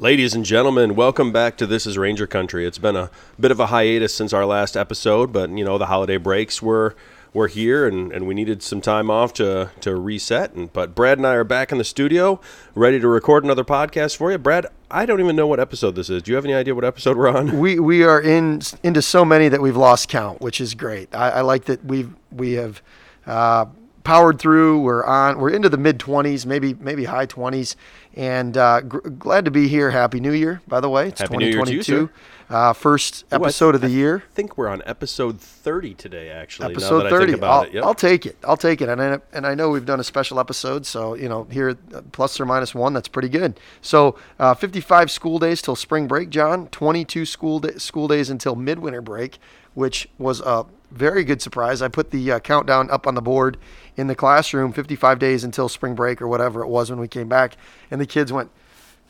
Ladies 0.00 0.34
and 0.34 0.46
gentlemen, 0.46 0.94
welcome 0.94 1.30
back 1.30 1.58
to 1.58 1.66
This 1.66 1.86
is 1.86 1.98
Ranger 1.98 2.26
Country. 2.26 2.64
It's 2.64 2.78
been 2.78 2.96
a 2.96 3.10
bit 3.38 3.50
of 3.50 3.60
a 3.60 3.66
hiatus 3.66 4.14
since 4.14 4.32
our 4.32 4.46
last 4.46 4.74
episode, 4.74 5.30
but 5.30 5.50
you 5.50 5.62
know, 5.62 5.76
the 5.76 5.84
holiday 5.84 6.16
breaks 6.16 6.62
were 6.62 6.96
were 7.34 7.48
here 7.48 7.86
and, 7.86 8.10
and 8.10 8.26
we 8.26 8.32
needed 8.32 8.62
some 8.62 8.80
time 8.80 9.10
off 9.10 9.34
to, 9.34 9.70
to 9.82 9.94
reset. 9.94 10.54
And, 10.54 10.72
but 10.72 10.94
Brad 10.94 11.18
and 11.18 11.26
I 11.26 11.34
are 11.34 11.44
back 11.44 11.70
in 11.70 11.76
the 11.76 11.84
studio, 11.84 12.40
ready 12.74 12.98
to 12.98 13.08
record 13.08 13.44
another 13.44 13.62
podcast 13.62 14.16
for 14.16 14.32
you. 14.32 14.38
Brad, 14.38 14.66
I 14.90 15.04
don't 15.04 15.20
even 15.20 15.36
know 15.36 15.46
what 15.46 15.60
episode 15.60 15.96
this 15.96 16.08
is. 16.08 16.22
Do 16.22 16.30
you 16.30 16.36
have 16.36 16.46
any 16.46 16.54
idea 16.54 16.74
what 16.74 16.82
episode 16.86 17.18
we're 17.18 17.28
on? 17.28 17.58
We 17.58 17.78
we 17.78 18.02
are 18.02 18.22
in 18.22 18.62
into 18.82 19.02
so 19.02 19.26
many 19.26 19.50
that 19.50 19.60
we've 19.60 19.76
lost 19.76 20.08
count, 20.08 20.40
which 20.40 20.62
is 20.62 20.74
great. 20.74 21.14
I, 21.14 21.28
I 21.28 21.40
like 21.42 21.66
that 21.66 21.84
we've 21.84 22.10
we 22.32 22.54
have 22.54 22.80
uh, 23.26 23.66
powered 24.04 24.38
through. 24.38 24.80
We're 24.82 25.04
on. 25.04 25.38
We're 25.38 25.50
into 25.50 25.68
the 25.68 25.76
mid 25.78 25.98
twenties, 26.00 26.46
maybe 26.46 26.74
maybe 26.74 27.04
high 27.04 27.26
twenties, 27.26 27.76
and 28.14 28.56
uh, 28.56 28.80
gr- 28.82 28.98
glad 29.08 29.44
to 29.44 29.50
be 29.50 29.68
here. 29.68 29.90
Happy 29.90 30.20
New 30.20 30.32
Year, 30.32 30.60
by 30.68 30.80
the 30.80 30.88
way. 30.88 31.08
It's 31.08 31.20
Happy 31.20 31.36
New 31.36 31.46
Year 31.46 31.64
to 31.64 31.72
you, 31.72 31.82
2022. 31.82 32.10
uh, 32.54 32.72
first 32.72 33.24
Ooh, 33.24 33.26
I- 33.32 33.36
episode 33.36 33.74
of 33.74 33.80
the 33.80 33.86
I 33.88 33.90
year. 33.90 34.24
I 34.30 34.34
think 34.34 34.56
we're 34.58 34.68
on 34.68 34.82
episode 34.86 35.40
30 35.40 35.94
today, 35.94 36.30
actually. 36.30 36.72
Episode 36.72 37.00
that 37.00 37.06
I 37.06 37.10
thirty. 37.10 37.26
think 37.32 37.38
about 37.38 37.50
I'll, 37.50 37.62
it. 37.62 37.74
Yep. 37.74 37.84
I'll 37.84 37.94
take 37.94 38.26
it. 38.26 38.36
I'll 38.44 38.56
take 38.56 38.80
it. 38.80 38.88
And 38.88 39.00
I, 39.00 39.18
and 39.32 39.46
I 39.46 39.54
know 39.54 39.70
we've 39.70 39.86
done 39.86 40.00
a 40.00 40.04
special 40.04 40.40
episode, 40.40 40.86
so 40.86 41.14
you 41.14 41.28
know 41.28 41.44
here 41.44 41.76
uh, 41.94 42.00
plus 42.12 42.40
or 42.40 42.46
minus 42.46 42.74
one, 42.74 42.92
that's 42.92 43.08
pretty 43.08 43.28
good. 43.28 43.60
So 43.82 44.16
uh, 44.38 44.54
fifty-five 44.54 45.10
school 45.10 45.38
days 45.38 45.62
till 45.62 45.76
spring 45.76 46.06
break, 46.08 46.30
John. 46.30 46.68
Twenty-two 46.68 47.26
school 47.26 47.60
da- 47.60 47.78
school 47.78 48.08
days 48.08 48.30
until 48.30 48.56
midwinter 48.56 49.02
break, 49.02 49.38
which 49.74 50.08
was 50.18 50.40
a 50.40 50.64
very 50.90 51.22
good 51.22 51.40
surprise. 51.40 51.82
I 51.82 51.86
put 51.88 52.10
the 52.10 52.32
uh, 52.32 52.38
countdown 52.40 52.90
up 52.90 53.06
on 53.06 53.14
the 53.14 53.22
board 53.22 53.56
in 54.00 54.06
the 54.06 54.14
classroom. 54.14 54.72
Fifty-five 54.72 55.18
days 55.18 55.44
until 55.44 55.68
spring 55.68 55.94
break 55.94 56.20
or 56.20 56.26
whatever 56.26 56.62
it 56.62 56.68
was 56.68 56.90
when 56.90 56.98
we 56.98 57.06
came 57.06 57.28
back, 57.28 57.56
and 57.90 58.00
the 58.00 58.06
kids 58.06 58.32
went. 58.32 58.50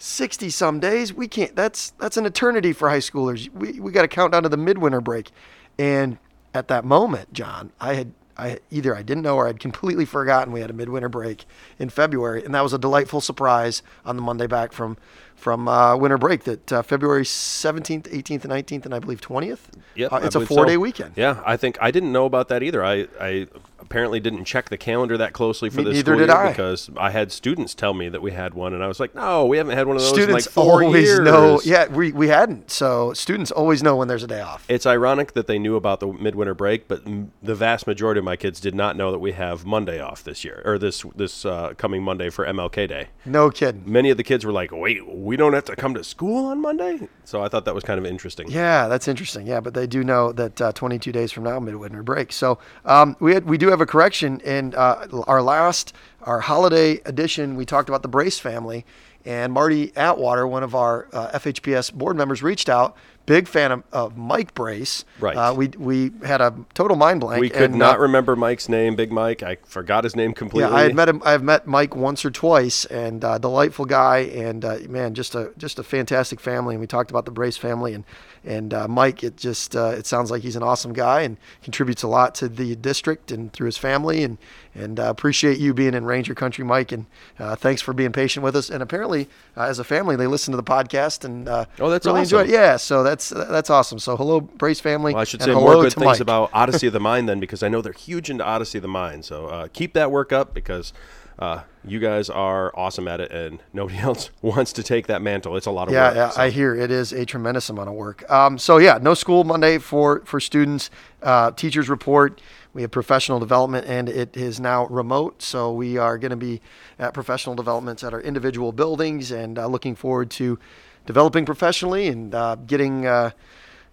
60 0.03 0.49
some 0.49 0.81
days 0.81 1.13
we 1.13 1.29
can't 1.29 1.55
that's 1.55 1.91
that's 1.99 2.17
an 2.17 2.25
eternity 2.25 2.73
for 2.73 2.89
high 2.89 3.01
schoolers 3.01 3.53
we, 3.53 3.79
we 3.81 3.93
got 3.93 4.01
to 4.01 4.09
count 4.09 4.33
down 4.33 4.43
to 4.43 4.49
the 4.49 4.57
midwinter 4.57 5.03
break 5.03 5.31
and 5.79 6.17
at 6.55 6.69
that 6.69 6.87
moment 6.87 7.31
john 7.35 7.71
i 7.79 7.93
had 7.93 8.15
i 8.39 8.59
either 8.71 8.97
i 8.97 9.03
didn't 9.03 9.23
know 9.23 9.37
or 9.37 9.47
i'd 9.47 9.61
completely 9.61 10.07
forgotten 10.07 10.55
we 10.55 10.63
had 10.63 10.71
a 10.71 10.73
midwinter 10.73 11.11
break 11.11 11.45
in 11.79 11.91
february 11.91 12.43
and 12.43 12.55
that 12.55 12.63
was 12.63 12.73
a 12.73 12.79
delightful 12.79 13.21
surprise 13.21 13.83
on 14.07 14.17
the 14.17 14.23
monday 14.23 14.47
back 14.47 14.73
from 14.73 14.97
from 15.41 15.67
uh, 15.69 15.97
winter 15.97 16.19
break 16.19 16.45
that 16.45 16.73
uh, 16.73 16.83
february 16.83 17.25
17th 17.25 18.03
18th 18.13 18.45
and 18.45 18.53
19th 18.53 18.85
and 18.85 18.95
i 18.95 18.99
believe 18.99 19.21
20th 19.21 19.59
Yep, 19.97 20.13
uh, 20.13 20.21
it's 20.23 20.35
a 20.37 20.47
four 20.47 20.67
day 20.67 20.77
weekend 20.77 21.13
Yeah, 21.17 21.43
I 21.45 21.57
think 21.57 21.77
I 21.81 21.91
didn't 21.91 22.13
know 22.13 22.25
about 22.25 22.49
that 22.49 22.63
either. 22.63 22.85
I, 22.85 23.09
I 23.21 23.49
apparently 23.81 24.21
didn't 24.21 24.45
check 24.45 24.69
the 24.69 24.79
calendar 24.79 25.17
that 25.19 25.33
closely 25.33 25.69
for 25.69 25.79
Me- 25.79 25.85
this 25.85 25.95
neither 25.95 26.13
school 26.13 26.19
did 26.21 26.29
year 26.29 26.37
I. 26.37 26.51
because 26.51 26.91
I 26.97 27.11
had 27.11 27.33
students 27.33 27.75
tell 27.75 27.93
me 27.93 28.09
that 28.09 28.23
we 28.23 28.31
had 28.31 28.55
one, 28.55 28.73
and 28.73 28.85
I 28.85 28.87
was 28.89 29.01
like, 29.01 29.15
"No, 29.17 29.47
we 29.47 29.57
haven't 29.57 29.77
had 29.77 29.89
one 29.89 29.97
of 29.97 30.03
those 30.03 30.11
students 30.13 30.29
in 30.29 30.33
like 30.35 30.45
four 30.45 30.85
always 30.85 31.07
years." 31.09 31.21
know 31.21 31.61
yeah 31.65 31.89
we, 31.89 32.13
we 32.13 32.29
hadn't 32.29 32.71
so 32.71 33.13
students 33.15 33.51
always 33.51 33.83
know 33.83 33.97
when 33.97 34.07
there's 34.07 34.23
a 34.23 34.29
day 34.29 34.41
off 34.41 34.65
It's 34.69 34.87
ironic 34.87 35.33
that 35.33 35.49
they 35.49 35.59
knew 35.59 35.75
about 35.75 35.99
the 35.99 36.07
midwinter 36.13 36.55
break, 36.55 36.87
but 36.87 37.05
m- 37.05 37.33
the 37.43 37.57
vast 37.57 37.87
majority 37.89 38.21
of 38.21 38.25
my 38.25 38.37
kids 38.37 38.61
did 38.61 38.75
not 38.77 38.97
know 38.97 39.11
that 39.11 39.19
we 39.19 39.33
have 39.33 39.67
Monday 39.67 40.01
off 40.01 40.23
this 40.23 40.45
year 40.45 40.63
or 40.65 40.79
this 40.79 41.05
this 41.17 41.45
uh, 41.45 41.75
coming 41.77 42.03
Monday 42.05 42.31
for 42.31 42.47
MLK 42.47 42.89
Day. 42.89 43.09
no 43.27 43.51
kidding 43.51 43.83
Many 43.85 44.11
of 44.11 44.17
the 44.17 44.25
kids 44.25 44.47
were 44.47 44.53
like, 44.53 44.71
"Wait, 44.71 45.05
we 45.31 45.37
don't 45.37 45.53
have 45.53 45.65
to 45.67 45.77
come 45.77 45.95
to 45.95 46.03
school 46.03 46.47
on 46.47 46.61
Monday?" 46.61 47.09
So 47.25 47.41
I 47.41 47.49
thought 47.49 47.65
that 47.65 47.75
was 47.75 47.85
kind 47.85 47.99
of 47.99 48.05
interesting. 48.05 48.51
Yeah, 48.51 48.89
that's 48.89 49.07
interesting. 49.07 49.47
Yeah, 49.47 49.61
but 49.61 49.75
they 49.75 49.87
do 49.87 50.03
know 50.03 50.33
that 50.33 50.61
uh, 50.61 50.73
22 50.73 51.13
days 51.13 51.31
from 51.31 51.45
now, 51.45 51.61
midwinter 51.61 52.03
break. 52.03 52.33
So 52.33 52.59
um, 52.85 53.17
we 53.21 53.35
had, 53.35 53.45
we 53.45 53.57
do 53.57 53.69
have 53.69 53.81
a 53.81 53.87
correction 53.87 54.41
in 54.41 54.75
uh, 54.75 55.07
our 55.29 55.41
last 55.41 55.95
our 56.23 56.41
holiday 56.41 57.01
edition. 57.07 57.55
We 57.55 57.65
talked 57.65 57.89
about 57.89 58.03
the 58.03 58.09
Brace 58.09 58.41
family, 58.41 58.85
and 59.25 59.53
Marty 59.53 59.93
Atwater, 59.97 60.47
one 60.47 60.65
of 60.65 60.75
our 60.75 61.07
uh, 61.13 61.39
FHPS 61.39 61.93
board 61.93 62.17
members, 62.17 62.43
reached 62.43 62.69
out. 62.69 62.97
Big 63.27 63.47
fan 63.47 63.71
of, 63.71 63.85
of 63.93 64.17
Mike 64.17 64.55
Brace. 64.55 65.05
Right. 65.21 65.37
Uh, 65.37 65.55
we 65.55 65.69
we 65.69 66.11
had 66.25 66.41
a 66.41 66.55
total 66.75 66.97
mind 66.97 67.21
blank. 67.21 67.41
We 67.41 67.49
could 67.49 67.75
not 67.75 67.99
uh, 67.99 68.03
remember 68.03 68.35
Mike's 68.35 68.69
name, 68.69 68.97
Big 68.97 69.13
Mike. 69.13 69.43
I 69.43 69.57
forgot 69.65 70.05
his 70.05 70.17
name 70.17 70.33
completely. 70.33 70.71
yeah, 70.71 70.77
I 70.77 70.83
had 70.83 70.95
met 70.95 71.09
him. 71.09 71.23
I've 71.25 71.43
met 71.43 71.67
Mike 71.67 71.95
once 71.95 72.25
or 72.25 72.31
twice, 72.31 72.87
and 72.87 73.25
uh, 73.25 73.39
delightful 73.39 73.85
guy, 73.85 74.19
and 74.19 74.65
uh, 74.65 74.79
man, 74.89 75.15
just 75.15 75.35
a 75.35 75.53
just 75.59 75.79
a 75.79 75.85
fantastic 75.85 76.41
family. 76.41 76.75
And 76.75 76.81
we 76.81 76.87
talked 76.87 77.11
about 77.11 77.25
the 77.25 77.31
Brace 77.31 77.57
family, 77.57 77.95
and 77.95 78.05
and 78.45 78.75
uh, 78.75 78.89
Mike. 78.89 79.23
It 79.23 79.37
just 79.37 79.77
uh, 79.77 79.95
it 79.97 80.07
sounds 80.07 80.31
like 80.31 80.43
he's 80.43 80.57
an 80.57 80.63
awesome 80.63 80.93
guy 80.93 81.21
and 81.21 81.37
contributes 81.63 82.03
a 82.03 82.09
lot 82.09 82.35
to 82.37 82.49
the 82.49 82.75
district 82.75 83.31
and 83.31 83.53
through 83.53 83.67
his 83.67 83.79
family. 83.79 84.25
And 84.25 84.39
and 84.75 85.01
uh, 85.01 85.05
appreciate 85.05 85.59
you 85.59 85.75
being 85.75 85.95
in 85.95 86.05
Ranger 86.05 86.35
Country, 86.35 86.65
Mike. 86.65 86.93
And 86.93 87.07
uh, 87.39 87.57
thanks 87.57 87.83
for 87.83 87.93
being 87.93 88.13
patient 88.13 88.45
with 88.45 88.55
us. 88.55 88.71
And 88.71 88.83
apparently, 88.83 89.29
uh, 89.57 89.63
as 89.65 89.79
a 89.79 89.85
family, 89.85 90.17
they 90.17 90.27
listen 90.27 90.53
to 90.53 90.57
the 90.57 90.63
podcast 90.63 91.25
and 91.25 91.49
uh, 91.49 91.65
Oh, 91.79 91.91
that's 91.91 92.07
really 92.07 92.21
enjoy 92.21 92.43
it. 92.43 92.51
Yeah, 92.51 92.77
so 92.77 93.03
that's 93.03 93.31
that's 93.31 93.71
awesome. 93.71 93.99
So 93.99 94.17
hello, 94.17 94.41
Brace 94.41 94.81
family. 94.81 95.13
Well, 95.13 95.23
I 95.23 95.25
should 95.25 95.41
and 95.41 95.49
say 95.49 95.55
more 95.55 95.75
good 95.75 95.93
things 95.93 96.05
Mike. 96.05 96.21
about 96.21 96.51
Odyssey 96.55 96.87
of 96.87 96.93
the 96.93 97.01
Mind 97.01 97.29
then, 97.29 97.41
because 97.41 97.63
I 97.63 97.69
know 97.69 97.83
they're 97.83 97.93
huge 97.93 98.31
into 98.31 98.45
Odyssey 98.45 98.79
of 98.79 98.83
the 98.83 98.89
Mind. 98.89 99.25
So 99.25 99.47
uh, 99.47 99.69
keep 99.73 99.93
that 99.95 100.11
work 100.11 100.33
up 100.33 100.55
because 100.55 100.93
uh, 101.41 101.63
you 101.85 101.99
guys 101.99 102.29
are 102.29 102.71
awesome 102.77 103.09
at 103.09 103.21
it, 103.21 103.33
and 103.33 103.63
nobody 103.73 103.99
else 104.01 104.31
wants 104.43 104.73
to 104.75 104.83
take 104.83 105.07
that 105.07 105.23
mantle. 105.23 105.57
It's 105.57 105.67
a 105.67 105.71
lot 105.71 105.89
of 105.89 105.95
Yeah, 105.95 106.09
work. 106.09 106.17
yeah, 106.17 106.29
so. 106.31 106.43
I 106.43 106.51
hear 106.51 106.75
it 106.75 106.91
is 106.91 107.13
a 107.13 107.25
tremendous 107.25 107.71
amount 107.71 107.89
of 107.89 107.95
work. 107.95 108.31
Um, 108.31 108.59
so 108.59 108.77
yeah, 108.77 108.99
no 109.01 109.15
school 109.15 109.45
Monday 109.45 109.79
for 109.79 110.23
for 110.27 110.39
students. 110.39 110.91
Uh, 111.23 111.51
teachers 111.53 111.89
report. 111.89 112.41
We 112.73 112.83
have 112.83 112.91
professional 112.91 113.41
development, 113.41 113.87
and 113.87 114.09
it 114.09 114.37
is 114.37 114.61
now 114.61 114.87
remote. 114.87 115.43
So 115.43 115.73
we 115.73 115.97
are 115.97 116.19
going 116.19 116.31
to 116.31 116.37
be 116.37 116.61
at 116.99 117.15
professional 117.15 117.57
developments 117.57 118.05
at 118.05 118.13
our 118.13 118.21
individual 118.21 118.71
buildings, 118.73 119.33
and 119.33 119.59
uh, 119.59 119.67
looking 119.67 119.95
forward 119.97 120.31
to 120.33 120.59
developing 121.07 121.47
professionally 121.47 122.09
and 122.09 122.35
uh, 122.35 122.57
getting. 122.67 123.07
Uh, 123.07 123.31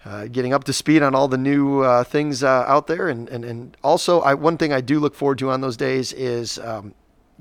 uh, 0.06 0.26
getting 0.28 0.54
up 0.54 0.64
to 0.64 0.72
speed 0.72 1.02
on 1.02 1.14
all 1.14 1.28
the 1.28 1.40
new 1.40 1.82
uh, 1.82 2.02
things 2.02 2.42
uh, 2.42 2.64
out 2.66 2.88
there, 2.88 3.10
and, 3.10 3.28
and, 3.28 3.44
and 3.44 3.76
also 3.84 4.22
I, 4.22 4.36
one 4.36 4.56
thing 4.58 4.72
I 4.72 4.80
do 4.80 5.00
look 5.02 5.14
forward 5.14 5.38
to 5.40 5.50
on 5.50 5.60
those 5.60 5.76
days 5.76 6.14
is 6.14 6.60
um, 6.60 6.94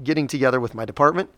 getting 0.02 0.26
together 0.26 0.60
with 0.60 0.74
my 0.74 0.84
department 0.84 1.30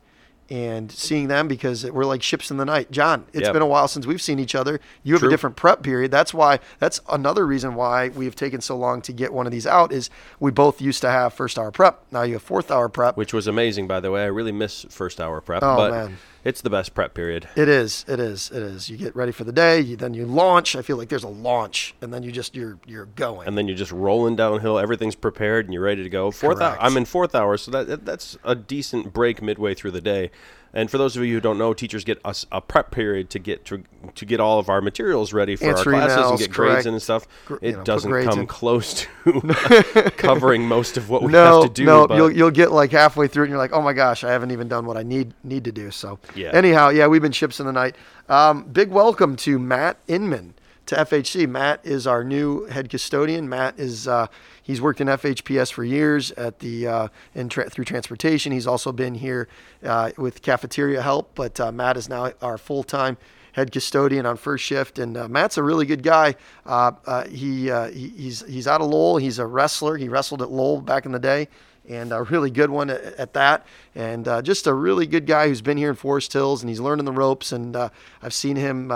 and 0.51 0.91
seeing 0.91 1.29
them 1.29 1.47
because 1.49 1.85
we're 1.91 2.05
like 2.05 2.23
ships 2.23 2.51
in 2.51 2.57
the 2.57 2.65
night. 2.65 2.91
John, 2.91 3.27
it's 3.33 3.43
Yep. 3.45 3.53
been 3.53 3.63
a 3.63 3.67
while 3.67 3.87
since 3.89 4.07
we've 4.07 4.23
seen 4.23 4.39
each 4.39 4.55
other. 4.55 4.81
You 5.03 5.15
have 5.15 5.21
True. 5.21 5.29
a 5.29 5.31
different 5.31 5.57
prep 5.57 5.83
period. 5.83 6.11
That's 6.11 6.33
why. 6.33 6.59
That's 6.79 7.01
another 7.11 7.47
reason 7.47 7.75
why 7.75 8.09
we 8.09 8.25
have 8.25 8.35
taken 8.35 8.61
so 8.61 8.77
long 8.77 9.03
to 9.03 9.13
get 9.13 9.33
one 9.33 9.47
of 9.47 9.53
these 9.53 9.67
out. 9.67 9.93
Is 9.93 10.09
we 10.41 10.51
both 10.51 10.81
used 10.81 11.03
to 11.03 11.11
have 11.11 11.35
first 11.35 11.59
hour 11.59 11.71
prep. 11.71 12.03
Now 12.11 12.23
you 12.23 12.35
have 12.35 12.43
fourth 12.43 12.71
hour 12.71 12.89
prep. 12.89 13.17
Which 13.17 13.33
was 13.35 13.47
amazing, 13.47 13.87
by 13.89 14.01
the 14.01 14.11
way. 14.11 14.23
I 14.23 14.27
really 14.27 14.53
miss 14.53 14.87
first 14.89 15.21
hour 15.21 15.41
prep, 15.41 15.63
Oh, 15.63 15.77
but 15.77 15.91
man. 15.91 16.19
it's 16.45 16.63
the 16.63 16.71
best 16.71 16.95
prep 16.95 17.13
period. 17.15 17.47
It 17.55 17.69
is. 17.69 18.05
It 18.09 18.19
is. 18.21 18.51
It 18.51 18.63
is. 18.63 18.89
You 18.89 18.97
get 18.97 19.15
ready 19.15 19.33
for 19.33 19.45
the 19.45 19.53
day. 19.53 19.81
You, 19.81 19.97
then 19.97 20.15
you 20.15 20.25
launch. 20.25 20.77
I 20.77 20.83
feel 20.83 20.97
like 20.97 21.09
there's 21.11 21.25
a 21.25 21.29
launch, 21.29 21.95
and 22.01 22.13
then 22.15 22.23
you 22.23 22.33
just 22.33 22.55
you're 22.57 22.79
you're 22.87 23.07
going. 23.07 23.47
And 23.47 23.59
then 23.59 23.69
you're 23.69 23.77
just 23.77 23.93
rolling 23.93 24.37
downhill. 24.37 24.79
Everything's 24.79 25.15
prepared, 25.15 25.67
and 25.67 25.75
you're 25.75 25.83
ready 25.83 26.03
to 26.03 26.09
go. 26.09 26.31
Fourth 26.31 26.61
hour. 26.61 26.77
I'm 26.81 26.97
in 26.97 27.05
fourth 27.05 27.35
hour, 27.35 27.57
so 27.59 27.71
that 27.73 28.07
that's 28.07 28.39
a 28.45 28.55
decent 28.55 29.13
break 29.13 29.43
midway 29.43 29.75
through 29.75 29.91
the 29.91 30.01
day. 30.01 30.31
And 30.75 30.91
for 30.91 30.99
those 30.99 31.17
of 31.17 31.25
you 31.25 31.35
who 31.35 31.41
don't 31.41 31.57
know, 31.59 31.73
teachers 31.73 32.05
get 32.05 32.21
us 32.25 32.45
a 32.53 32.61
prep 32.61 32.91
period 32.91 33.31
to 33.31 33.39
get 33.39 33.65
to, 33.67 33.83
to 34.15 34.25
get 34.27 34.39
all 34.39 34.59
of 34.59 34.69
our 34.69 34.81
materials 34.83 35.33
ready 35.33 35.57
for 35.57 35.65
Answer 35.65 35.95
our 35.95 36.01
classes 36.01 36.17
emails, 36.19 36.31
and 36.31 36.39
get 36.41 36.51
grades 36.51 36.87
in 36.87 36.93
and 36.95 37.03
stuff. 37.03 37.27
Gr- 37.47 37.55
you 37.55 37.59
It 37.71 37.77
know, 37.79 37.85
doesn't 37.85 38.25
come 38.25 38.41
in. 38.41 38.47
close 38.47 39.07
to 39.25 40.13
covering 40.17 40.67
most 40.69 40.97
of 40.97 41.09
what 41.11 41.23
we 41.23 41.33
no, 41.33 41.63
have 41.63 41.71
to 41.71 41.75
do. 41.75 41.85
no, 41.85 42.07
you'll 42.15 42.31
you'll 42.31 42.51
get 42.51 42.71
like 42.73 42.93
halfway 42.93 43.29
through 43.29 43.45
and 43.45 43.51
you're 43.51 43.59
like, 43.59 43.73
oh 43.73 43.83
my 43.83 43.93
gosh, 43.93 44.25
I 44.25 44.31
haven't 44.31 44.51
even 44.51 44.69
done 44.69 44.85
what 44.87 44.97
I 44.97 45.03
need 45.03 45.33
need 45.43 45.65
to 45.65 45.73
do. 45.73 45.91
So 45.91 46.19
Yeah. 46.35 46.51
anyhow, 46.53 46.91
yeah, 46.91 47.07
we've 47.07 47.23
been 47.23 47.33
ships 47.33 47.61
in 47.61 47.67
the 47.67 47.73
night. 47.73 47.97
Um, 48.29 48.65
big 48.65 48.91
welcome 48.91 49.37
to 49.37 49.59
Matt 49.59 49.97
Inman 50.07 50.55
to 50.89 50.97
FHC. 50.97 51.49
Matt 51.49 51.81
is 51.85 52.07
our 52.07 52.25
new 52.25 52.65
head 52.65 52.89
custodian. 52.89 53.49
Matt 53.49 53.79
is 53.79 54.09
uh, 54.09 54.27
he's 54.63 54.81
worked 54.81 55.01
in 55.01 55.07
FHPS 55.07 55.73
for 55.73 55.85
years 55.85 56.33
at 56.33 56.59
the 56.59 56.87
uh, 56.87 57.09
in 57.35 57.49
tra- 57.49 57.71
through 57.71 57.85
transportation. 57.85 58.53
He's 58.53 58.67
also 58.67 58.91
been 58.91 59.15
here 59.15 59.49
uh, 59.85 60.11
with 60.17 60.43
cafeteria 60.43 61.03
help, 61.03 61.35
but 61.35 61.61
uh, 61.61 61.71
Matt 61.71 61.97
is 61.97 62.09
now 62.09 62.33
our 62.43 62.59
full 62.59 62.83
time 62.83 63.17
head 63.53 63.73
custodian 63.73 64.25
on 64.25 64.37
first 64.37 64.65
shift, 64.65 64.99
and 64.99 65.17
uh, 65.17 65.29
Matt's 65.29 65.59
a 65.59 65.63
really 65.63 65.85
good 65.85 66.03
guy. 66.03 66.37
Uh, 66.65 66.93
uh, 67.07 67.25
he, 67.27 67.71
uh, 67.71 67.89
he 67.89 68.09
he's 68.09 68.47
he's 68.47 68.67
out 68.67 68.81
of 68.81 68.89
Lowell. 68.89 69.19
He's 69.19 69.39
a 69.39 69.47
wrestler. 69.47 69.97
He 69.97 70.09
wrestled 70.09 70.41
at 70.43 70.51
Lowell 70.51 70.81
back 70.81 71.05
in 71.05 71.13
the 71.13 71.19
day, 71.19 71.49
and 71.89 72.13
a 72.13 72.23
really 72.23 72.51
good 72.51 72.71
one 72.71 72.89
at, 72.89 73.03
at 73.03 73.33
that. 73.35 73.67
And 73.95 74.27
uh, 74.27 74.43
just 74.43 74.67
a 74.67 74.73
really 74.73 75.07
good 75.07 75.27
guy 75.27 75.49
who's 75.49 75.61
been 75.61 75.77
here 75.77 75.91
in 75.91 75.97
Forest 75.97 76.33
Hills, 76.33 76.63
and 76.63 76.71
he's 76.71 76.81
learning 76.81 77.05
the 77.05 77.13
ropes. 77.13 77.53
And 77.53 77.77
I've 77.77 78.35
seen 78.35 78.57
him, 78.57 78.91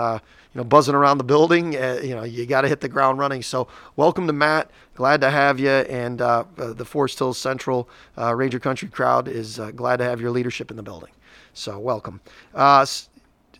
you 0.53 0.59
know, 0.59 0.63
buzzing 0.63 0.95
around 0.95 1.17
the 1.17 1.23
building. 1.23 1.75
Uh, 1.75 1.99
you 2.03 2.15
know, 2.15 2.23
you 2.23 2.45
got 2.45 2.61
to 2.61 2.67
hit 2.67 2.81
the 2.81 2.89
ground 2.89 3.19
running. 3.19 3.41
So 3.41 3.67
welcome 3.95 4.27
to 4.27 4.33
Matt. 4.33 4.69
Glad 4.95 5.21
to 5.21 5.29
have 5.29 5.59
you. 5.59 5.69
And 5.69 6.21
uh, 6.21 6.45
uh, 6.57 6.73
the 6.73 6.85
Forest 6.85 7.19
Hills 7.19 7.37
Central 7.37 7.89
uh, 8.17 8.35
Ranger 8.35 8.59
Country 8.59 8.87
crowd 8.87 9.27
is 9.27 9.59
uh, 9.59 9.71
glad 9.71 9.97
to 9.97 10.03
have 10.03 10.21
your 10.21 10.31
leadership 10.31 10.69
in 10.69 10.77
the 10.77 10.83
building. 10.83 11.11
So 11.53 11.79
welcome. 11.79 12.21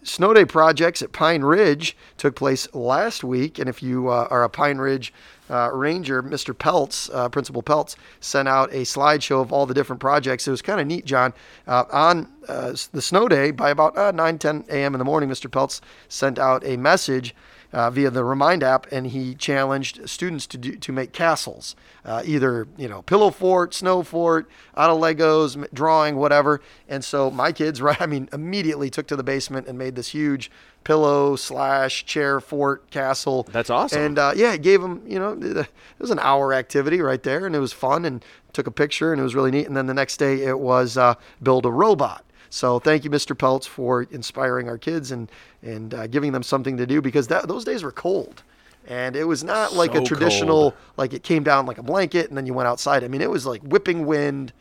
Snow 0.03 0.33
day 0.33 0.43
projects 0.43 1.01
at 1.01 1.13
Pine 1.13 1.43
Ridge 1.43 1.95
took 2.17 2.35
place 2.35 2.67
last 2.73 3.23
week, 3.23 3.57
and 3.57 3.69
if 3.69 3.81
you 3.81 4.09
uh, 4.09 4.27
are 4.29 4.43
a 4.43 4.49
Pine 4.49 4.77
Ridge 4.77 5.13
uh, 5.49 5.69
ranger, 5.71 6.21
Mr. 6.21 6.53
Peltz, 6.53 7.09
uh, 7.13 7.29
Principal 7.29 7.63
Peltz, 7.63 7.95
sent 8.19 8.49
out 8.49 8.69
a 8.73 8.81
slideshow 8.81 9.41
of 9.41 9.53
all 9.53 9.65
the 9.65 9.73
different 9.73 10.01
projects. 10.01 10.45
It 10.45 10.51
was 10.51 10.61
kind 10.61 10.81
of 10.81 10.87
neat, 10.87 11.05
John. 11.05 11.33
Uh, 11.67 11.85
on 11.91 12.27
uh, 12.49 12.75
the 12.91 13.01
snow 13.01 13.29
day, 13.29 13.51
by 13.51 13.69
about 13.69 13.97
uh, 13.97 14.11
9, 14.11 14.37
10 14.39 14.65
a.m. 14.69 14.93
in 14.93 14.99
the 14.99 15.05
morning, 15.05 15.29
Mr. 15.29 15.49
Peltz 15.49 15.79
sent 16.09 16.37
out 16.37 16.65
a 16.65 16.75
message 16.75 17.33
uh, 17.73 17.89
via 17.89 18.11
the 18.11 18.23
Remind 18.23 18.63
app, 18.63 18.89
and 18.91 19.07
he 19.07 19.33
challenged 19.33 20.07
students 20.07 20.45
to 20.47 20.57
do, 20.57 20.75
to 20.77 20.91
make 20.91 21.11
castles, 21.11 21.75
uh, 22.05 22.21
either 22.23 22.67
you 22.77 22.87
know 22.87 23.01
pillow 23.01 23.31
fort, 23.31 23.73
snow 23.73 24.03
fort, 24.03 24.47
out 24.77 24.91
of 24.91 24.99
Legos, 24.99 25.67
drawing, 25.73 26.15
whatever. 26.15 26.61
And 26.87 27.03
so 27.03 27.31
my 27.31 27.51
kids, 27.51 27.81
right, 27.81 27.99
I 27.99 28.05
mean, 28.05 28.29
immediately 28.31 28.89
took 28.89 29.07
to 29.07 29.15
the 29.15 29.23
basement 29.23 29.67
and 29.67 29.77
made 29.77 29.95
this 29.95 30.09
huge 30.09 30.51
pillow 30.83 31.35
slash 31.35 32.05
chair 32.05 32.39
fort 32.39 32.89
castle. 32.91 33.43
That's 33.51 33.69
awesome. 33.69 34.01
And 34.01 34.19
uh, 34.19 34.33
yeah, 34.35 34.53
it 34.53 34.61
gave 34.61 34.81
them, 34.81 35.01
you 35.07 35.17
know, 35.17 35.37
it 35.41 35.67
was 35.97 36.11
an 36.11 36.19
hour 36.19 36.53
activity 36.53 37.01
right 37.01 37.23
there, 37.23 37.45
and 37.45 37.55
it 37.55 37.59
was 37.59 37.73
fun, 37.73 38.05
and 38.05 38.23
took 38.53 38.67
a 38.67 38.71
picture, 38.71 39.11
and 39.11 39.19
it 39.19 39.23
was 39.23 39.33
really 39.33 39.51
neat. 39.51 39.65
And 39.65 39.75
then 39.75 39.87
the 39.87 39.93
next 39.93 40.17
day, 40.17 40.43
it 40.43 40.59
was 40.59 40.95
uh, 40.95 41.15
build 41.41 41.65
a 41.65 41.71
robot. 41.71 42.23
So 42.53 42.77
thank 42.77 43.03
you, 43.03 43.09
Mr. 43.09 43.35
Peltz, 43.35 43.67
for 43.67 44.03
inspiring 44.03 44.69
our 44.69 44.77
kids 44.77 45.09
and 45.11 45.31
and 45.63 45.91
uh, 45.91 46.05
giving 46.05 46.33
them 46.33 46.43
something 46.43 46.77
to 46.77 46.85
do 46.85 47.01
because 47.01 47.25
that, 47.29 47.47
those 47.47 47.65
days 47.65 47.81
were 47.81 47.91
cold. 47.91 48.43
And 48.87 49.15
it 49.15 49.23
was 49.23 49.43
not 49.43 49.73
like 49.73 49.93
So 49.93 50.03
a 50.03 50.05
traditional, 50.05 50.71
cold. 50.71 50.73
like 50.95 51.13
it 51.13 51.23
came 51.23 51.41
down 51.41 51.65
like 51.65 51.79
a 51.79 51.83
blanket 51.83 52.27
and 52.29 52.37
then 52.37 52.45
you 52.45 52.53
went 52.53 52.67
outside. 52.67 53.03
I 53.03 53.07
mean, 53.07 53.21
it 53.21 53.29
was 53.31 53.47
like 53.47 53.63
whipping 53.63 54.05
wind. 54.05 54.53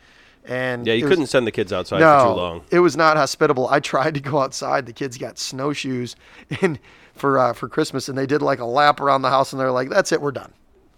And 0.43 0.87
Yeah, 0.87 0.95
you 0.95 1.07
couldn't 1.07 1.27
send 1.27 1.45
the 1.45 1.51
kids 1.51 1.71
outside 1.71 1.99
no, 1.99 2.17
for 2.19 2.25
too 2.25 2.39
long. 2.41 2.61
it 2.71 2.79
was 2.79 2.97
not 2.97 3.15
hospitable. 3.15 3.67
I 3.69 3.79
tried 3.79 4.15
to 4.15 4.19
go 4.21 4.39
outside. 4.39 4.87
The 4.87 4.93
kids 4.93 5.19
got 5.19 5.37
snowshoes 5.37 6.15
and 6.61 6.79
for 7.13 7.37
uh, 7.37 7.53
for 7.53 7.69
Christmas, 7.69 8.09
and 8.09 8.17
they 8.17 8.25
did 8.25 8.41
like 8.41 8.57
a 8.57 8.65
lap 8.65 8.99
around 9.01 9.21
the 9.21 9.29
house, 9.29 9.53
and 9.53 9.59
they're 9.59 9.71
like, 9.71 9.89
"That's 9.91 10.11
it, 10.11 10.19
we're 10.19 10.31
done." 10.31 10.51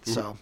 Mm-hmm. 0.06 0.14
So, 0.14 0.38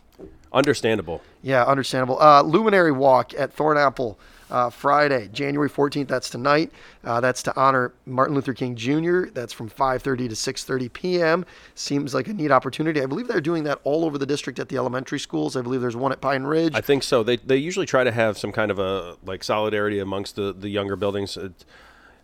Understandable. 0.54 1.20
yeah, 1.42 1.64
understandable. 1.66 2.22
Uh, 2.22 2.44
Luminary 2.44 2.92
Walk 2.92 3.34
at 3.34 3.56
Thornapple. 3.56 4.18
Uh, 4.54 4.70
Friday, 4.70 5.30
January 5.34 5.68
14th. 5.68 6.08
That's 6.08 6.30
tonight. 6.30 6.72
Uh, 7.04 7.20
that's 7.20 7.42
to 7.42 7.60
honor 7.60 7.92
Martin 8.06 8.36
Luther 8.36 8.54
King 8.54 8.76
Jr. 8.76 9.26
That's 9.34 9.52
from 9.52 9.68
5:30 9.68 10.30
to 10.30 10.36
6:30 10.36 10.94
p.m. 10.94 11.46
Seems 11.74 12.14
like 12.14 12.28
a 12.28 12.34
neat 12.34 12.52
opportunity. 12.52 13.02
I 13.02 13.08
believe 13.08 13.28
they're 13.28 13.42
doing 13.42 13.64
that 13.64 13.80
all 13.84 14.06
over 14.06 14.20
the 14.20 14.28
district 14.28 14.60
at 14.60 14.70
the 14.70 14.78
elementary 14.78 15.20
schools. 15.20 15.58
I 15.58 15.62
believe 15.62 15.82
there's 15.82 15.96
one 15.96 16.12
at 16.12 16.22
Pine 16.22 16.44
Ridge. 16.44 16.76
I 16.76 16.82
think 16.82 17.02
so. 17.02 17.24
They 17.24 17.38
they 17.38 17.58
usually 17.58 17.88
try 17.88 18.04
to 18.04 18.12
have 18.12 18.38
some 18.38 18.52
kind 18.52 18.70
of 18.70 18.78
a 18.78 19.18
like 19.26 19.44
solidarity 19.44 19.98
amongst 19.98 20.36
the 20.36 20.54
the 20.54 20.70
younger 20.70 20.96
buildings. 20.96 21.36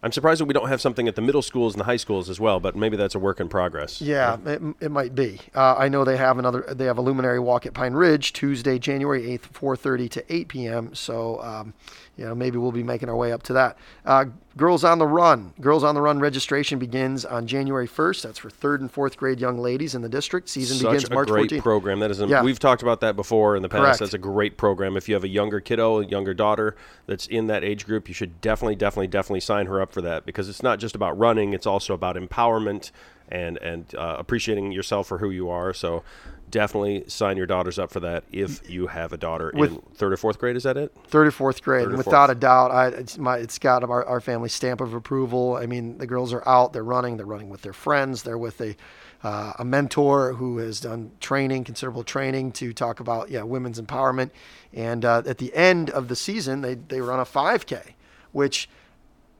I'm 0.01 0.11
surprised 0.11 0.39
that 0.39 0.45
we 0.45 0.53
don't 0.53 0.69
have 0.69 0.79
something 0.79 1.07
at 1.07 1.15
the 1.15 1.21
middle 1.21 1.41
schools 1.41 1.73
and 1.73 1.81
the 1.81 1.85
high 1.85 1.97
schools 1.97 2.29
as 2.29 2.39
well, 2.39 2.59
but 2.59 2.75
maybe 2.75 2.95
that's 2.95 3.15
a 3.15 3.19
work 3.19 3.39
in 3.39 3.49
progress. 3.49 4.01
Yeah, 4.01 4.37
it, 4.45 4.61
it 4.79 4.91
might 4.91 5.13
be. 5.13 5.39
Uh, 5.53 5.75
I 5.77 5.89
know 5.89 6.05
they 6.05 6.17
have 6.17 6.37
another. 6.39 6.61
They 6.69 6.85
have 6.85 6.97
a 6.97 7.01
luminary 7.01 7.39
walk 7.39 7.65
at 7.65 7.73
Pine 7.73 7.93
Ridge 7.93 8.31
Tuesday, 8.33 8.79
January 8.79 9.29
eighth, 9.29 9.47
four 9.47 9.75
thirty 9.75 10.07
to 10.09 10.33
eight 10.33 10.47
p.m. 10.47 10.95
So, 10.95 11.41
um, 11.41 11.73
you 12.15 12.25
know, 12.25 12.33
maybe 12.35 12.57
we'll 12.57 12.71
be 12.71 12.83
making 12.83 13.09
our 13.09 13.15
way 13.15 13.31
up 13.31 13.43
to 13.43 13.53
that. 13.53 13.77
Uh, 14.05 14.25
Girls 14.57 14.83
on 14.83 14.99
the 14.99 15.07
Run. 15.07 15.53
Girls 15.61 15.85
on 15.85 15.95
the 15.95 16.01
Run 16.01 16.19
registration 16.19 16.79
begins 16.79 17.23
on 17.23 17.47
January 17.47 17.87
first. 17.87 18.23
That's 18.23 18.39
for 18.39 18.49
third 18.49 18.81
and 18.81 18.91
fourth 18.91 19.15
grade 19.15 19.39
young 19.39 19.57
ladies 19.57 19.95
in 19.95 20.01
the 20.01 20.09
district. 20.09 20.49
Season 20.49 20.77
begins 20.79 21.09
March. 21.09 21.29
Such 21.29 21.35
begins 21.35 21.51
a 21.51 21.55
great 21.55 21.63
program. 21.63 21.99
That 21.99 22.11
is, 22.11 22.19
a, 22.19 22.27
Yeah. 22.27 22.41
we've 22.41 22.59
talked 22.59 22.81
about 22.81 22.99
that 23.01 23.15
before 23.15 23.55
in 23.55 23.61
the 23.61 23.69
past. 23.69 23.81
Correct. 23.81 23.99
That's 23.99 24.13
a 24.15 24.17
great 24.17 24.57
program. 24.57 24.97
If 24.97 25.07
you 25.07 25.13
have 25.15 25.23
a 25.23 25.29
younger 25.29 25.61
kiddo, 25.61 25.99
a 26.01 26.05
younger 26.05 26.33
daughter 26.33 26.75
that's 27.05 27.25
in 27.27 27.47
that 27.47 27.63
age 27.63 27.85
group, 27.85 28.09
you 28.09 28.13
should 28.13 28.41
definitely, 28.41 28.75
definitely, 28.75 29.07
definitely 29.07 29.39
sign 29.39 29.67
her 29.67 29.81
up 29.81 29.88
for 29.91 30.01
that 30.01 30.25
because 30.25 30.49
it's 30.49 30.63
not 30.63 30.79
just 30.79 30.95
about 30.95 31.17
running; 31.17 31.53
it's 31.53 31.67
also 31.67 31.93
about 31.93 32.15
empowerment 32.15 32.91
and 33.29 33.57
and 33.57 33.93
uh, 33.95 34.15
appreciating 34.17 34.71
yourself 34.71 35.07
for 35.07 35.17
who 35.19 35.29
you 35.29 35.49
are. 35.49 35.73
So. 35.73 36.03
Definitely 36.51 37.03
sign 37.05 37.37
your 37.37 37.45
daughters 37.45 37.77
up 37.77 37.91
for 37.91 37.99
that 37.99 38.23
if 38.31 38.67
you 38.67 38.87
have 38.87 39.13
a 39.13 39.17
daughter 39.17 39.51
With- 39.53 39.71
in 39.71 39.81
third 39.93 40.13
or 40.13 40.17
fourth 40.17 40.39
grade. 40.39 40.55
Is 40.55 40.63
that 40.63 40.77
it? 40.77 40.91
third 41.05 41.27
or 41.27 41.31
fourth 41.31 41.61
grade, 41.61 41.87
or 41.89 41.95
without 41.95 42.25
fourth. 42.25 42.37
a 42.37 42.39
doubt, 42.39 42.71
I 42.71 42.87
it's 42.87 43.19
my 43.19 43.37
it's 43.37 43.59
got 43.59 43.83
our, 43.83 44.03
our 44.03 44.19
family 44.19 44.49
stamp 44.49 44.81
of 44.81 44.95
approval. 44.95 45.57
I 45.57 45.67
mean, 45.67 45.99
the 45.99 46.07
girls 46.07 46.33
are 46.33 46.41
out, 46.49 46.73
they're 46.73 46.83
running, 46.83 47.17
they're 47.17 47.27
running 47.27 47.49
with 47.49 47.61
their 47.61 47.71
friends, 47.71 48.23
they're 48.23 48.35
with 48.35 48.59
a 48.61 48.75
uh, 49.21 49.53
a 49.59 49.65
mentor 49.65 50.33
who 50.33 50.57
has 50.57 50.79
done 50.79 51.11
training, 51.19 51.65
considerable 51.65 52.03
training 52.03 52.51
to 52.53 52.73
talk 52.73 52.99
about 52.99 53.29
yeah 53.29 53.43
women's 53.43 53.79
empowerment, 53.79 54.31
and 54.73 55.05
uh, 55.05 55.21
at 55.25 55.37
the 55.37 55.53
end 55.53 55.89
of 55.89 56.07
the 56.07 56.15
season, 56.15 56.61
they 56.61 56.75
they 56.75 57.01
run 57.01 57.19
a 57.19 57.25
5K, 57.25 57.93
which 58.31 58.69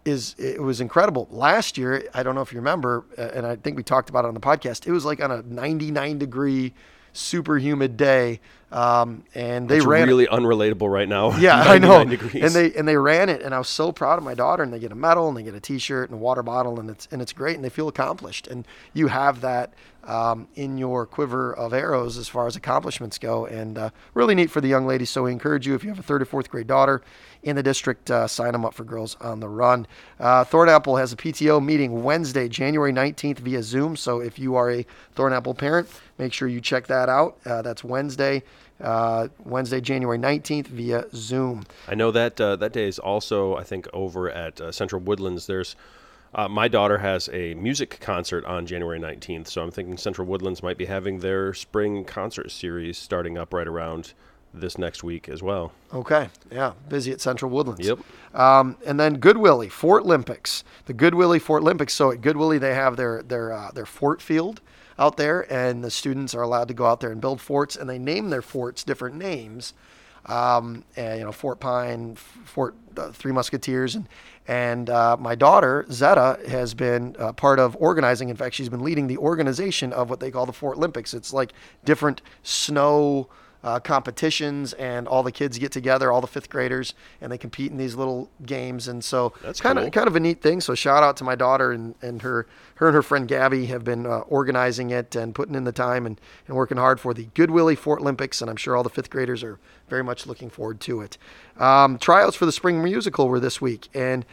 is 0.05 0.35
it 0.37 0.61
was 0.61 0.81
incredible. 0.81 1.27
Last 1.31 1.77
year, 1.77 2.07
I 2.13 2.23
don't 2.23 2.35
know 2.35 2.41
if 2.41 2.51
you 2.51 2.59
remember, 2.59 3.05
uh, 3.17 3.29
and 3.33 3.45
I 3.45 3.55
think 3.55 3.77
we 3.77 3.83
talked 3.83 4.09
about 4.09 4.25
it 4.25 4.29
on 4.29 4.33
the 4.33 4.39
podcast. 4.39 4.87
It 4.87 4.91
was 4.91 5.05
like 5.05 5.21
on 5.21 5.31
a 5.31 5.41
99 5.43 6.17
degree, 6.17 6.73
super 7.13 7.57
humid 7.57 7.97
day, 7.97 8.39
um, 8.71 9.23
and 9.33 9.67
they 9.67 9.77
It's 9.77 9.85
ran. 9.85 10.03
it. 10.03 10.07
really 10.07 10.27
unrelatable 10.27 10.91
right 10.91 11.07
now. 11.09 11.37
Yeah, 11.39 11.57
I 11.59 11.77
know. 11.79 12.03
degrees. 12.05 12.43
And 12.43 12.53
they 12.53 12.77
and 12.77 12.87
they 12.87 12.97
ran 12.97 13.29
it, 13.29 13.41
and 13.41 13.53
I 13.55 13.57
was 13.57 13.69
so 13.69 13.91
proud 13.91 14.17
of 14.17 14.23
my 14.23 14.33
daughter. 14.33 14.61
And 14.63 14.71
they 14.73 14.79
get 14.79 14.91
a 14.91 14.95
medal, 14.95 15.27
and 15.27 15.37
they 15.37 15.43
get 15.43 15.55
a 15.55 15.59
T-shirt 15.59 16.09
and 16.09 16.19
a 16.19 16.21
water 16.21 16.43
bottle, 16.43 16.79
and 16.79 16.89
it's 16.89 17.07
and 17.11 17.21
it's 17.21 17.33
great, 17.33 17.55
and 17.55 17.63
they 17.65 17.69
feel 17.69 17.87
accomplished. 17.87 18.47
And 18.47 18.67
you 18.93 19.07
have 19.07 19.41
that 19.41 19.73
um, 20.03 20.47
in 20.55 20.77
your 20.77 21.05
quiver 21.05 21.53
of 21.53 21.73
arrows 21.73 22.17
as 22.17 22.27
far 22.27 22.45
as 22.47 22.55
accomplishments 22.55 23.17
go, 23.17 23.45
and 23.45 23.77
uh, 23.77 23.89
really 24.13 24.35
neat 24.35 24.51
for 24.51 24.61
the 24.61 24.67
young 24.67 24.85
ladies. 24.85 25.09
So 25.09 25.23
we 25.23 25.31
encourage 25.31 25.65
you 25.65 25.75
if 25.75 25.83
you 25.83 25.89
have 25.89 25.99
a 25.99 26.03
third 26.03 26.21
or 26.21 26.25
fourth 26.25 26.49
grade 26.49 26.67
daughter 26.67 27.01
in 27.41 27.55
the 27.55 27.63
district, 27.63 28.11
uh, 28.11 28.27
sign 28.27 28.51
them 28.51 28.65
up 28.65 28.73
for 28.73 28.83
Girls 28.83 29.15
on 29.21 29.39
the 29.39 29.47
Run. 29.47 29.87
Uh, 30.19 30.43
Thornapple 30.43 30.99
has 30.99 31.13
a 31.13 31.15
PTO 31.15 31.63
meeting 31.63 32.03
Wednesday, 32.03 32.49
January 32.49 32.91
19th 32.91 33.39
via 33.39 33.63
Zoom. 33.63 33.95
So 33.95 34.19
if 34.19 34.37
you 34.37 34.55
are 34.55 34.69
a 34.69 34.85
Thornapple 35.15 35.57
parent, 35.57 35.87
make 36.17 36.33
sure 36.33 36.49
you 36.49 36.59
check 36.59 36.87
that 36.87 37.07
out. 37.07 37.37
Uh, 37.45 37.61
that's 37.61 37.81
Wednesday. 37.83 38.43
Uh, 38.81 39.27
Wednesday, 39.43 39.81
January 39.81 40.17
19th 40.17 40.67
via 40.67 41.05
Zoom. 41.13 41.65
I 41.87 41.95
know 41.95 42.11
that 42.11 42.39
uh, 42.39 42.55
that 42.57 42.73
day 42.73 42.87
is 42.87 42.97
also, 42.99 43.55
I 43.55 43.63
think, 43.63 43.87
over 43.93 44.29
at 44.29 44.61
uh, 44.61 44.71
Central 44.71 45.01
Woodlands. 45.01 45.47
There's 45.47 45.75
uh, 46.33 46.47
my 46.47 46.67
daughter 46.67 46.99
has 46.99 47.27
a 47.33 47.55
music 47.55 47.99
concert 47.99 48.45
on 48.45 48.65
January 48.65 48.99
19th, 48.99 49.47
so 49.47 49.63
I'm 49.63 49.71
thinking 49.71 49.97
Central 49.97 50.27
Woodlands 50.27 50.61
might 50.61 50.77
be 50.77 50.85
having 50.85 51.19
their 51.19 51.53
spring 51.53 52.05
concert 52.05 52.51
series 52.51 52.97
starting 52.97 53.37
up 53.37 53.53
right 53.53 53.67
around 53.67 54.13
this 54.53 54.77
next 54.77 55.03
week 55.03 55.29
as 55.29 55.41
well. 55.43 55.71
Okay, 55.93 56.29
yeah, 56.51 56.73
busy 56.87 57.11
at 57.11 57.21
Central 57.21 57.51
Woodlands. 57.51 57.85
Yep. 57.85 57.99
Um, 58.33 58.77
and 58.85 58.99
then 58.99 59.19
Goodwillie 59.19 59.71
Fort 59.71 60.03
Olympics, 60.03 60.63
the 60.85 60.93
Goodwillie 60.93 61.41
Fort 61.41 61.61
Olympics. 61.61 61.93
So 61.93 62.11
at 62.11 62.21
Goodwillie, 62.21 62.59
they 62.59 62.73
have 62.73 62.97
their 62.97 63.23
their 63.23 63.51
uh, 63.53 63.71
their 63.71 63.85
fort 63.85 64.21
field 64.21 64.61
out 64.97 65.17
there, 65.17 65.51
and 65.51 65.83
the 65.83 65.91
students 65.91 66.35
are 66.35 66.41
allowed 66.41 66.67
to 66.67 66.73
go 66.73 66.85
out 66.85 66.99
there 66.99 67.11
and 67.11 67.21
build 67.21 67.39
forts, 67.41 67.75
and 67.75 67.89
they 67.89 67.99
name 67.99 68.29
their 68.29 68.41
forts 68.41 68.83
different 68.83 69.15
names. 69.15 69.73
Um, 70.25 70.83
and, 70.97 71.17
you 71.17 71.25
know, 71.25 71.31
Fort 71.31 71.59
Pine, 71.59 72.15
Fort 72.15 72.75
uh, 72.97 73.11
Three 73.11 73.31
Musketeers, 73.31 73.95
and 73.95 74.07
and 74.47 74.89
uh, 74.89 75.15
my 75.19 75.35
daughter 75.35 75.85
Zeta 75.91 76.39
has 76.47 76.73
been 76.73 77.15
uh, 77.19 77.31
part 77.31 77.59
of 77.59 77.77
organizing. 77.79 78.29
In 78.29 78.35
fact, 78.35 78.55
she's 78.55 78.67
been 78.67 78.83
leading 78.83 79.07
the 79.07 79.17
organization 79.17 79.93
of 79.93 80.09
what 80.09 80.19
they 80.19 80.31
call 80.31 80.45
the 80.45 80.53
Fort 80.53 80.77
Olympics. 80.77 81.13
It's 81.13 81.31
like 81.31 81.53
different 81.85 82.21
snow 82.43 83.29
uh, 83.63 83.79
competitions, 83.79 84.73
and 84.73 85.07
all 85.07 85.23
the 85.23 85.31
kids 85.31 85.57
get 85.57 85.71
together, 85.71 86.11
all 86.11 86.21
the 86.21 86.27
fifth 86.27 86.49
graders, 86.49 86.93
and 87.19 87.31
they 87.31 87.37
compete 87.37 87.71
in 87.71 87.77
these 87.77 87.95
little 87.95 88.29
games. 88.45 88.87
And 88.87 89.03
so 89.03 89.33
That's 89.41 89.59
kind 89.59 89.77
cool. 89.77 89.87
of 89.87 89.93
kind 89.93 90.07
of 90.07 90.15
a 90.15 90.19
neat 90.19 90.41
thing. 90.41 90.61
So 90.61 90.75
shout 90.75 91.03
out 91.03 91.17
to 91.17 91.23
my 91.23 91.35
daughter 91.35 91.71
and, 91.71 91.95
and 92.01 92.21
her 92.21 92.47
her 92.75 92.87
and 92.87 92.95
her 92.95 93.01
friend 93.01 93.27
Gabby 93.27 93.65
have 93.65 93.83
been 93.83 94.05
uh, 94.05 94.19
organizing 94.19 94.91
it 94.91 95.13
and 95.15 95.35
putting 95.35 95.55
in 95.55 95.65
the 95.65 95.73
time 95.73 96.05
and, 96.05 96.19
and 96.47 96.55
working 96.55 96.77
hard 96.77 96.99
for 96.99 97.13
the 97.13 97.25
Goodwillie 97.35 97.77
Fort 97.77 97.99
Olympics. 97.99 98.41
And 98.41 98.49
I'm 98.49 98.55
sure 98.55 98.77
all 98.77 98.83
the 98.83 98.89
fifth 98.89 99.09
graders 99.09 99.43
are 99.43 99.59
very 99.89 100.03
much 100.03 100.25
looking 100.25 100.49
forward 100.49 100.79
to 100.81 101.01
it. 101.01 101.17
Um, 101.57 101.97
tryouts 101.97 102.37
for 102.37 102.45
the 102.45 102.53
spring 102.53 102.81
musical 102.81 103.27
were 103.27 103.39
this 103.41 103.59
week, 103.59 103.89
and 103.93 104.25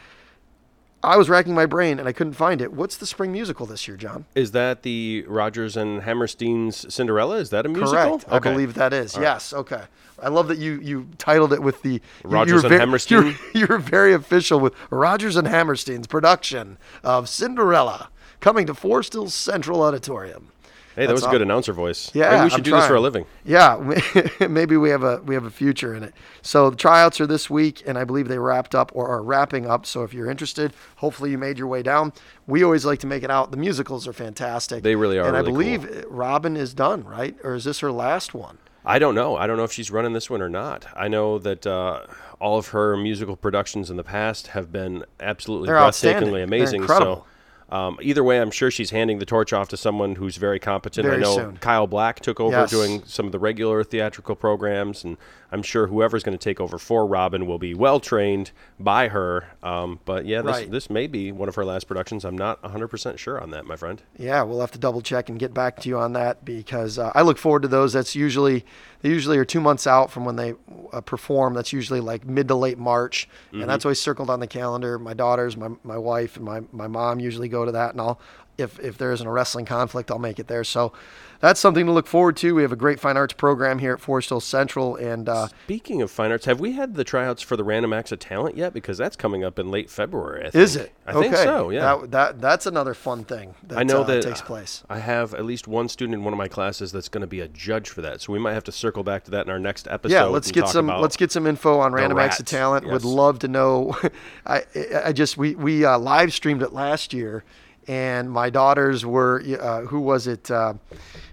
I 1.03 1.17
was 1.17 1.29
racking 1.29 1.55
my 1.55 1.67
brain 1.67 1.99
and 1.99 2.09
I 2.09 2.13
couldn't 2.13 2.33
find 2.33 2.61
it. 2.61 2.73
What's 2.73 2.97
the 2.97 3.07
spring 3.07 3.31
musical 3.31 3.67
this 3.67 3.87
year, 3.87 3.97
John? 3.97 4.25
Is 4.35 4.53
that 4.53 4.83
the 4.83 5.25
Rodgers 5.29 5.77
and 5.77 6.03
Hammerstein's 6.03 6.93
Cinderella? 6.93 7.37
Is 7.37 7.51
that 7.51 7.65
a 7.67 7.69
musical? 7.69 8.19
Correct. 8.19 8.25
I 8.29 8.39
believe 8.39 8.75
that 8.75 8.93
is. 8.93 9.17
Yes. 9.17 9.53
Okay. 9.53 9.83
I 10.21 10.29
love 10.29 10.49
that 10.49 10.59
you 10.59 10.81
you 10.81 11.09
titled 11.19 11.53
it 11.53 11.63
with 11.63 11.83
the 11.83 12.01
Rodgers 12.25 12.65
and 12.65 12.73
were 12.73 12.79
Hammerstein? 12.81 13.37
You're, 13.53 13.69
you're 13.69 13.79
very 13.79 14.15
official 14.15 14.59
with 14.59 14.75
Rodgers 14.91 15.37
and 15.37 15.47
Hammerstein's 15.47 16.07
production 16.07 16.79
of 17.05 17.29
Cinderella 17.29 18.09
coming 18.41 18.67
to 18.67 18.75
Forest 18.75 19.13
Hills 19.13 19.35
Central 19.35 19.83
Auditorium. 19.83 20.49
Hey, 20.97 21.05
that 21.05 21.13
was 21.13 21.25
a 21.25 21.31
good 21.31 21.43
announcer 21.43 21.75
voice. 21.75 22.11
Yeah, 22.15 22.31
Maybe 22.31 22.45
we 22.45 22.51
should 22.51 22.61
I'm 22.61 22.63
do 22.65 22.71
this 22.71 22.87
for 22.87 22.95
a 22.95 23.01
living. 23.01 23.27
Yeah, 23.45 23.95
maybe 24.49 24.79
we 24.79 24.89
have 24.89 25.03
a 25.03 25.19
we 25.19 25.35
have 25.35 25.45
a 25.45 25.51
future 25.51 25.95
in 25.95 26.03
it. 26.03 26.15
So 26.41 26.71
the 26.71 26.77
tryouts 26.77 27.21
are 27.21 27.27
this 27.27 27.51
week, 27.51 27.83
and 27.87 27.99
I 27.99 28.05
believe 28.05 28.29
they 28.29 28.39
wrapped 28.39 28.75
up 28.75 28.91
or 28.95 29.07
are 29.09 29.23
wrapping 29.23 29.67
up. 29.67 29.85
So 29.85 30.05
if 30.05 30.15
you're 30.15 30.31
interested, 30.31 30.73
hopefully 30.97 31.31
you 31.31 31.37
made 31.39 31.59
your 31.59 31.69
way 31.69 31.83
down. 31.83 32.15
We 32.47 32.65
always 32.65 32.87
like 32.87 32.99
to 33.01 33.07
make 33.07 33.23
it 33.23 33.31
out. 33.31 33.51
The 33.51 33.59
musicals 33.59 34.09
are 34.09 34.15
fantastic. 34.15 34.83
They 34.83 34.97
really 34.97 35.19
are 35.19 35.29
And 35.29 35.37
I 35.37 35.41
really 35.41 35.53
believe 35.53 36.05
Robin 36.09 36.57
is 36.57 36.73
done, 36.73 37.05
right? 37.05 37.37
Or 37.45 37.55
is 37.55 37.65
this 37.65 37.81
her 37.81 37.93
last 37.93 38.33
one? 38.33 38.57
I 38.83 38.99
don't 38.99 39.15
know. 39.15 39.37
I 39.37 39.47
don't 39.47 39.57
know 39.57 39.65
if 39.65 39.73
she's 39.73 39.91
running 39.91 40.13
this 40.13 40.31
one 40.31 40.41
or 40.41 40.49
not. 40.49 40.87
I 40.97 41.09
know 41.09 41.39
that 41.41 41.67
uh, 41.67 42.07
all 42.41 42.57
of 42.57 42.69
her 42.69 42.97
musical 42.97 43.37
productions 43.37 43.91
in 43.91 43.97
the 43.97 44.05
past 44.05 44.49
have 44.49 44.71
been 44.71 45.05
absolutely 45.19 45.67
They're 45.67 45.77
breathtakingly 45.77 46.43
amazing. 46.43 46.83
incredible. 46.83 47.17
So 47.17 47.25
um, 47.69 47.99
either 48.01 48.23
way, 48.23 48.41
I'm 48.41 48.51
sure 48.51 48.71
she's 48.71 48.91
handing 48.91 49.19
the 49.19 49.27
torch 49.27 49.53
off 49.53 49.69
to 49.71 49.77
someone 49.77 50.15
who's 50.17 50.37
very 50.37 50.59
competent. 50.61 51.05
Very 51.07 51.19
I 51.19 51.21
know 51.21 51.35
soon. 51.35 51.57
Kyle 51.57 51.87
Black 51.87 52.21
took 52.21 52.39
over 52.39 52.57
Yes. 52.57 52.71
doing 52.71 53.03
some 53.05 53.27
of 53.27 53.33
the 53.33 53.39
regular 53.39 53.83
theatrical 53.83 54.37
programs, 54.37 55.03
and 55.05 55.17
I'm 55.53 55.63
sure 55.63 55.87
whoever's 55.87 56.23
going 56.23 56.37
to 56.37 56.43
take 56.43 56.61
over 56.61 56.79
for 56.79 57.07
Robin 57.07 57.47
will 57.47 57.59
be 57.59 57.75
well 57.75 58.01
trained 58.01 58.51
by 58.81 59.09
her. 59.09 59.49
Um, 59.63 60.01
but 60.05 60.27
yeah, 60.27 60.43
this, 60.43 60.57
Right. 60.57 60.71
this 60.71 60.91
may 60.91 61.07
be 61.07 61.33
one 61.33 61.49
of 61.49 61.55
her 61.55 61.65
last 61.65 61.85
productions. 61.87 62.25
I'm 62.25 62.37
not 62.37 62.61
100% 62.63 63.19
sure 63.19 63.41
on 63.41 63.51
that, 63.51 63.65
my 63.65 63.77
friend. 63.77 64.03
Yeah, 64.19 64.43
we'll 64.43 64.61
have 64.61 64.73
to 64.73 64.79
double 64.79 65.01
check 65.01 65.29
and 65.29 65.39
get 65.39 65.55
back 65.55 65.81
to 65.81 65.89
you 65.89 65.99
on 65.99 66.13
that 66.15 66.45
because 66.45 66.99
uh, 66.99 67.13
I 67.15 67.23
look 67.23 67.39
forward 67.39 67.63
to 67.63 67.69
those. 67.69 67.93
That's 67.93 68.15
usually 68.15 68.65
they 69.03 69.11
usually 69.11 69.39
are 69.39 69.45
two 69.45 69.61
months 69.61 69.87
out 69.87 70.11
from 70.11 70.25
when 70.25 70.37
they 70.37 70.55
uh, 70.93 71.01
perform. 71.01 71.55
That's 71.55 71.73
usually 71.73 72.01
like 72.01 72.27
mid 72.27 72.49
to 72.49 72.55
late 72.55 72.79
March, 72.79 73.29
and 73.53 73.69
that's 73.69 73.85
always 73.85 74.01
circled 74.01 74.31
on 74.31 74.41
the 74.41 74.47
calendar. 74.47 74.99
My 74.99 75.15
daughters, 75.15 75.57
my 75.57 75.69
my 75.85 75.99
wife, 75.99 76.37
and 76.37 76.45
my 76.45 76.63
my 76.73 76.89
mom 76.89 77.21
usually 77.21 77.49
go 77.49 77.65
to 77.65 77.73
that, 77.73 77.93
and 77.93 78.01
I'll 78.01 78.19
if 78.59 78.79
if 78.81 78.99
there 78.99 79.13
isn't 79.13 79.27
a 79.27 79.31
wrestling 79.31 79.65
conflict, 79.65 80.11
I'll 80.11 80.19
make 80.19 80.39
it 80.39 80.49
there. 80.49 80.65
So 80.65 80.93
that's 81.41 81.61
something 81.61 81.87
to 81.87 81.93
look 81.93 82.07
forward 82.07 82.37
to. 82.39 82.55
We 82.55 82.63
have 82.63 82.73
a 82.73 82.77
great 82.77 83.01
fine 83.01 83.17
arts 83.17 83.35
program 83.35 83.79
here 83.79 83.93
at 83.93 84.01
Forest 84.01 84.31
Hill 84.31 84.41
Central, 84.41 84.97
and 84.97 85.29
uh, 85.29 85.49
Speaking 85.65 86.03
of 86.03 86.11
fine 86.11 86.31
arts, 86.31 86.47
have 86.47 86.61
we 86.61 86.73
had 86.73 86.95
the 86.95 87.05
tryouts 87.05 87.43
for 87.43 87.57
the 87.57 87.65
Random 87.65 87.93
Acts 87.93 88.13
of 88.13 88.19
Talent 88.19 88.57
yet? 88.57 88.73
Because 88.73 88.97
that's 88.97 89.17
coming 89.17 89.45
up 89.45 89.59
in 89.59 89.71
late 89.71 89.91
February. 89.91 90.47
I 90.47 90.51
think. 90.51 90.55
is 90.63 90.77
it? 90.77 90.93
I 91.07 91.13
okay. 91.13 91.29
think 91.29 91.37
so. 91.37 91.71
Yeah. 91.71 91.81
That, 91.81 92.11
that 92.11 92.41
that's 92.41 92.67
another 92.67 92.95
fun 92.95 93.25
thing. 93.25 93.55
That, 93.65 93.79
I 93.79 93.83
know 93.83 94.01
uh, 94.01 94.05
that 94.05 94.23
takes 94.23 94.41
place. 94.41 94.83
I 94.89 94.99
have 94.99 95.35
at 95.35 95.45
least 95.45 95.69
one 95.69 95.89
student 95.89 96.15
in 96.15 96.25
one 96.25 96.33
of 96.33 96.39
my 96.39 96.49
classes 96.49 96.93
that's 96.93 97.09
going 97.09 97.21
to 97.21 97.27
be 97.27 97.41
a 97.41 97.49
judge 97.49 97.91
for 97.91 98.03
that. 98.03 98.21
So 98.21 98.33
we 98.33 98.39
might 98.39 98.55
have 98.55 98.65
to 98.65 98.73
circle 98.73 99.03
back 99.03 99.25
to 99.25 99.31
that 99.33 99.47
in 99.47 99.51
our 99.51 99.59
next 99.59 99.89
episode. 99.89 100.15
Yeah, 100.15 100.25
let's 100.25 100.51
get 100.51 100.69
some 100.69 100.87
let's 100.87 101.17
get 101.17 101.33
some 101.33 101.47
info 101.47 101.79
on 101.81 101.93
Random 101.93 102.19
Acts 102.19 102.41
of 102.41 102.47
Talent. 102.47 102.87
Would 102.87 103.05
love 103.05 103.41
to 103.41 103.49
know. 103.49 103.97
I 104.47 104.63
I 105.05 105.13
just 105.13 105.37
we 105.37 105.55
we 105.55 105.85
uh, 105.85 105.99
live 105.99 106.33
streamed 106.33 106.63
it 106.63 106.73
last 106.73 107.13
year, 107.13 107.45
and 107.89 108.31
my 108.31 108.51
daughters 108.51 109.05
were 109.07 109.43
uh, 109.61 109.83
who 109.83 110.01
was 110.01 110.27
it? 110.27 110.51
Uh, 110.51 110.75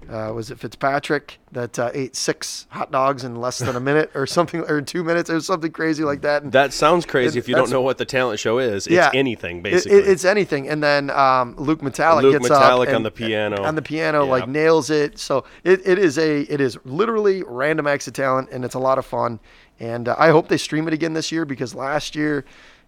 uh, 0.09 0.31
was 0.35 0.51
it 0.51 0.59
Fitzpatrick 0.59 1.39
that 1.53 1.79
uh, 1.79 1.89
ate 1.93 2.13
six 2.15 2.67
hot 2.69 2.91
dogs 2.91 3.23
in 3.23 3.37
less 3.37 3.59
than 3.59 3.75
a 3.77 3.79
minute 3.79 4.11
or 4.13 4.27
something 4.27 4.59
or 4.69 4.81
two 4.81 5.01
minutes 5.01 5.29
or 5.29 5.39
something 5.39 5.71
crazy 5.71 6.03
like 6.03 6.21
that? 6.21 6.43
And 6.43 6.51
That 6.51 6.73
sounds 6.73 7.05
crazy 7.05 7.39
It- 7.39 7.43
if 7.43 7.47
you 7.47 7.55
don't 7.55 7.69
know 7.69 7.81
what 7.81 7.97
the 7.97 8.03
talent 8.05 8.39
show 8.39 8.57
is. 8.59 8.85
It's 8.85 8.93
Yeah. 8.93 9.11
anything 9.13 9.61
basically. 9.61 9.99
it- 9.99 10.07
it's 10.09 10.25
anything. 10.25 10.67
And 10.67 10.83
then 10.83 11.09
um, 11.09 11.55
Luke 11.57 11.81
Metallic 11.81 12.23
Luke 12.23 12.33
gets 12.33 12.49
Metallic 12.49 12.89
up 12.89 12.95
on 12.95 13.03
the 13.03 13.11
piano. 13.11 13.63
on 13.63 13.75
the 13.75 13.81
piano, 13.81 14.25
like 14.25 14.47
nails 14.47 14.89
it. 14.89 15.17
So 15.19 15.45
it, 15.63 15.81
it 15.87 15.97
is 15.97 16.17
a 16.17 16.41
it 16.41 16.59
is 16.59 16.77
literally 16.83 17.41
random 17.47 17.87
acts 17.87 18.05
of 18.07 18.13
talent, 18.13 18.49
and 18.51 18.65
it's 18.65 18.75
a 18.75 18.79
lot 18.79 18.97
of 18.97 19.05
fun. 19.05 19.39
And 19.79 20.09
uh, 20.09 20.15
I 20.19 20.29
hope 20.29 20.49
they 20.49 20.57
stream 20.57 20.87
it 20.87 20.93
again 20.93 21.13
this 21.13 21.31
year 21.31 21.45
because 21.45 21.73
last 21.73 22.13
year, 22.15 22.43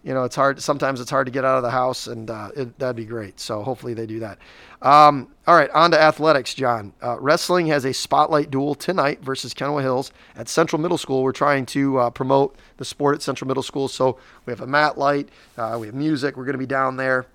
you 0.05 0.13
know, 0.13 0.23
it's 0.23 0.35
hard. 0.35 0.61
Sometimes 0.61 1.01
it's 1.01 1.09
hard 1.09 1.25
to 1.25 1.31
get 1.31 1.43
out 1.43 1.57
of 1.57 1.63
the 1.63 1.71
house, 1.71 2.05
and 2.05 2.29
uh, 2.29 2.51
it, 2.55 2.77
that'd 2.77 2.95
be 2.95 3.05
great. 3.05 3.39
So 3.39 3.63
hopefully 3.63 3.95
they 3.95 4.05
do 4.05 4.19
that. 4.19 4.37
Um, 4.83 5.29
all 5.47 5.55
right, 5.55 5.69
on 5.71 5.89
to 5.91 5.99
athletics, 5.99 6.53
John. 6.53 6.93
Uh, 7.01 7.19
wrestling 7.19 7.65
has 7.67 7.85
a 7.85 7.93
spotlight 7.93 8.51
duel 8.51 8.75
tonight 8.75 9.23
versus 9.23 9.55
Kenowa 9.55 9.81
Hills 9.81 10.11
at 10.35 10.47
Central 10.47 10.79
Middle 10.79 10.99
School. 10.99 11.23
We're 11.23 11.31
trying 11.31 11.65
to 11.67 11.97
uh, 11.97 12.09
promote 12.11 12.55
the 12.77 12.85
sport 12.85 13.15
at 13.15 13.23
Central 13.23 13.47
Middle 13.47 13.63
School, 13.63 13.87
so 13.87 14.19
we 14.45 14.51
have 14.51 14.61
a 14.61 14.67
mat 14.67 14.95
light, 14.95 15.29
uh, 15.57 15.75
we 15.81 15.87
have 15.87 15.95
music. 15.95 16.37
We're 16.37 16.45
going 16.45 16.53
to 16.53 16.59
be 16.59 16.67
down 16.67 16.97
there. 16.97 17.25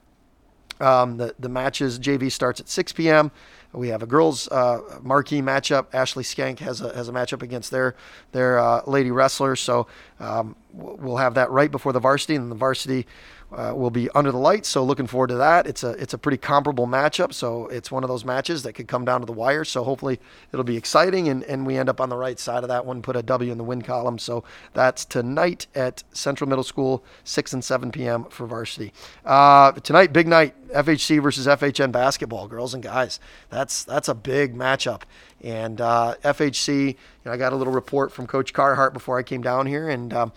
Um, 0.78 1.16
the 1.16 1.34
the 1.40 1.48
matches 1.48 1.98
JV 1.98 2.30
starts 2.30 2.60
at 2.60 2.68
6 2.68 2.92
p.m. 2.92 3.32
We 3.72 3.88
have 3.88 4.02
a 4.02 4.06
girls 4.06 4.48
uh, 4.48 4.98
marquee 5.00 5.42
matchup. 5.42 5.86
Ashley 5.92 6.24
Skank 6.24 6.58
has 6.58 6.80
a 6.80 6.94
has 6.94 7.08
a 7.08 7.12
matchup 7.12 7.42
against 7.42 7.70
their 7.70 7.94
their 8.32 8.58
uh, 8.58 8.82
lady 8.86 9.10
wrestler. 9.12 9.54
So 9.54 9.86
um, 10.18 10.56
we'll 10.72 11.18
have 11.18 11.34
that 11.34 11.50
right 11.50 11.70
before 11.70 11.92
the 11.92 12.00
varsity, 12.00 12.34
and 12.34 12.50
the 12.50 12.56
varsity 12.56 13.06
uh, 13.52 13.72
will 13.74 13.90
be 13.90 14.08
under 14.10 14.30
the 14.30 14.38
lights. 14.38 14.68
So 14.68 14.84
looking 14.84 15.06
forward 15.06 15.28
to 15.28 15.36
that. 15.36 15.66
It's 15.66 15.82
a 15.82 15.90
it's 15.90 16.14
a 16.14 16.18
pretty 16.18 16.38
comparable 16.38 16.86
matchup. 16.86 17.32
So 17.32 17.66
it's 17.68 17.90
one 17.90 18.04
of 18.04 18.08
those 18.08 18.24
matches 18.24 18.62
that 18.62 18.74
could 18.74 18.88
come 18.88 19.04
down 19.04 19.20
to 19.20 19.26
the 19.26 19.32
wire. 19.32 19.64
So 19.64 19.84
hopefully 19.84 20.20
it'll 20.52 20.64
be 20.64 20.76
exciting, 20.76 21.28
and, 21.28 21.42
and 21.44 21.66
we 21.66 21.76
end 21.76 21.88
up 21.88 22.00
on 22.00 22.08
the 22.08 22.16
right 22.16 22.38
side 22.38 22.62
of 22.62 22.68
that 22.68 22.86
one. 22.86 23.02
Put 23.02 23.16
a 23.16 23.22
W 23.22 23.50
in 23.50 23.58
the 23.58 23.64
win 23.64 23.82
column. 23.82 24.18
So 24.18 24.44
that's 24.74 25.04
tonight 25.04 25.66
at 25.74 26.04
Central 26.12 26.48
Middle 26.48 26.64
School, 26.64 27.04
6 27.24 27.52
and 27.52 27.64
7 27.64 27.90
p.m. 27.90 28.24
for 28.24 28.46
varsity. 28.46 28.92
Uh, 29.24 29.72
tonight, 29.72 30.12
big 30.12 30.28
night. 30.28 30.54
FHC 30.70 31.20
versus 31.20 31.48
FHN 31.48 31.90
basketball, 31.90 32.46
girls 32.46 32.74
and 32.74 32.82
guys. 32.82 33.18
That's 33.48 33.82
that's 33.82 34.08
a 34.08 34.14
big 34.14 34.54
matchup. 34.54 35.02
And 35.42 35.80
uh, 35.80 36.14
FHC, 36.22 36.88
you 36.88 36.96
know, 37.24 37.32
I 37.32 37.36
got 37.36 37.52
a 37.52 37.56
little 37.56 37.72
report 37.72 38.12
from 38.12 38.26
Coach 38.26 38.52
Carhart 38.52 38.92
before 38.92 39.18
I 39.18 39.22
came 39.22 39.42
down 39.42 39.66
here, 39.66 39.88
and 39.88 40.12
um, 40.12 40.32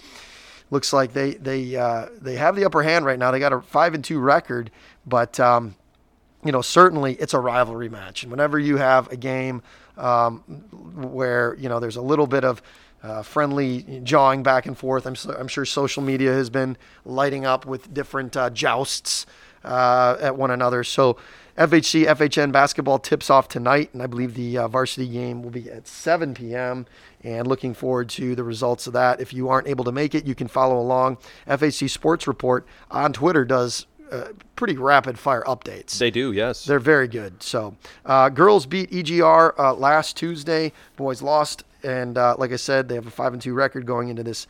looks 0.74 0.92
like 0.92 1.13
they 1.13 1.36
they 1.36 1.77
uh, 1.77 2.08
they 2.20 2.36
have 2.36 2.58
the 2.58 2.65
upper 2.65 2.84
hand 2.84 3.06
right 3.06 3.18
now. 3.18 3.32
They 3.32 3.39
got 3.39 3.53
a 3.53 3.62
five 3.62 3.94
and 3.94 4.03
two 4.03 4.20
record, 4.20 4.72
but 5.06 5.39
um, 5.39 5.75
you 6.44 6.51
know 6.51 6.62
certainly 6.62 7.13
it's 7.13 7.34
a 7.34 7.39
rivalry 7.39 7.88
match. 7.88 8.24
And 8.24 8.32
whenever 8.32 8.60
you 8.60 8.75
have 8.75 9.10
a 9.12 9.15
game 9.15 9.62
um, 9.98 10.39
where 11.12 11.56
you 11.58 11.70
know 11.70 11.80
there's 11.80 11.96
a 11.96 12.01
little 12.01 12.27
bit 12.27 12.44
of 12.44 12.62
uh, 13.03 13.22
friendly 13.22 14.01
jawing 14.03 14.44
back 14.44 14.65
and 14.65 14.77
forth, 14.77 15.06
I'm, 15.06 15.15
so, 15.15 15.34
I'm 15.38 15.48
sure 15.48 15.65
social 15.65 16.03
media 16.03 16.34
has 16.34 16.50
been 16.50 16.75
lighting 17.06 17.46
up 17.46 17.65
with 17.65 17.94
different 17.94 18.36
uh, 18.36 18.50
jousts 18.50 19.25
uh, 19.63 20.18
at 20.20 20.36
one 20.38 20.51
another. 20.51 20.84
So 20.84 21.18
FHC 21.58 22.06
FHN 22.06 22.51
basketball 22.51 23.00
tips 23.00 23.30
off 23.30 23.48
tonight, 23.48 23.92
and 23.94 24.01
I 24.01 24.08
believe 24.08 24.34
the 24.34 24.58
uh, 24.58 24.68
varsity 24.68 25.08
game 25.08 25.44
will 25.44 25.51
be 25.51 25.70
at 25.70 25.88
7 25.88 26.34
p.m. 26.34 26.88
And 27.24 27.48
looking 27.48 27.74
forward 27.74 28.10
to 28.10 28.36
the 28.36 28.44
results 28.44 28.86
of 28.86 28.94
that. 28.94 29.22
If 29.22 29.34
you 29.34 29.48
aren't 29.48 29.68
able 29.68 29.86
to 29.86 29.92
make 29.92 30.13
it, 30.13 30.25
you 30.25 30.36
can 30.36 30.48
follow 30.48 30.77
along. 30.77 31.18
FHC 31.48 31.89
Sports 31.89 32.27
Report 32.27 32.68
on 32.92 33.13
Twitter 33.13 33.46
does 33.46 33.86
uh, 34.12 34.27
pretty 34.56 34.77
rapid 34.77 35.18
fire 35.18 35.44
updates. 35.48 35.98
they 35.98 36.12
do, 36.12 36.32
yes. 36.32 36.65
They're 36.65 36.80
very 36.80 37.08
good. 37.08 37.42
So, 37.42 37.75
uh, 38.06 38.30
girls 38.30 38.65
beat 38.65 38.92
EGR 38.92 39.53
uh, 39.58 39.74
last 39.74 40.18
Tuesday. 40.18 40.72
Boys 40.98 41.22
lost, 41.22 41.63
and 41.82 42.18
uh, 42.18 42.36
like 42.38 42.51
I 42.51 42.58
said, 42.58 42.89
they 42.89 42.96
have 42.96 43.08
a 43.08 43.12
five 43.12 43.34
and 43.34 43.42
two 43.42 43.53
record 43.53 43.86
going 43.86 44.10
into 44.10 44.24
this 44.24 44.46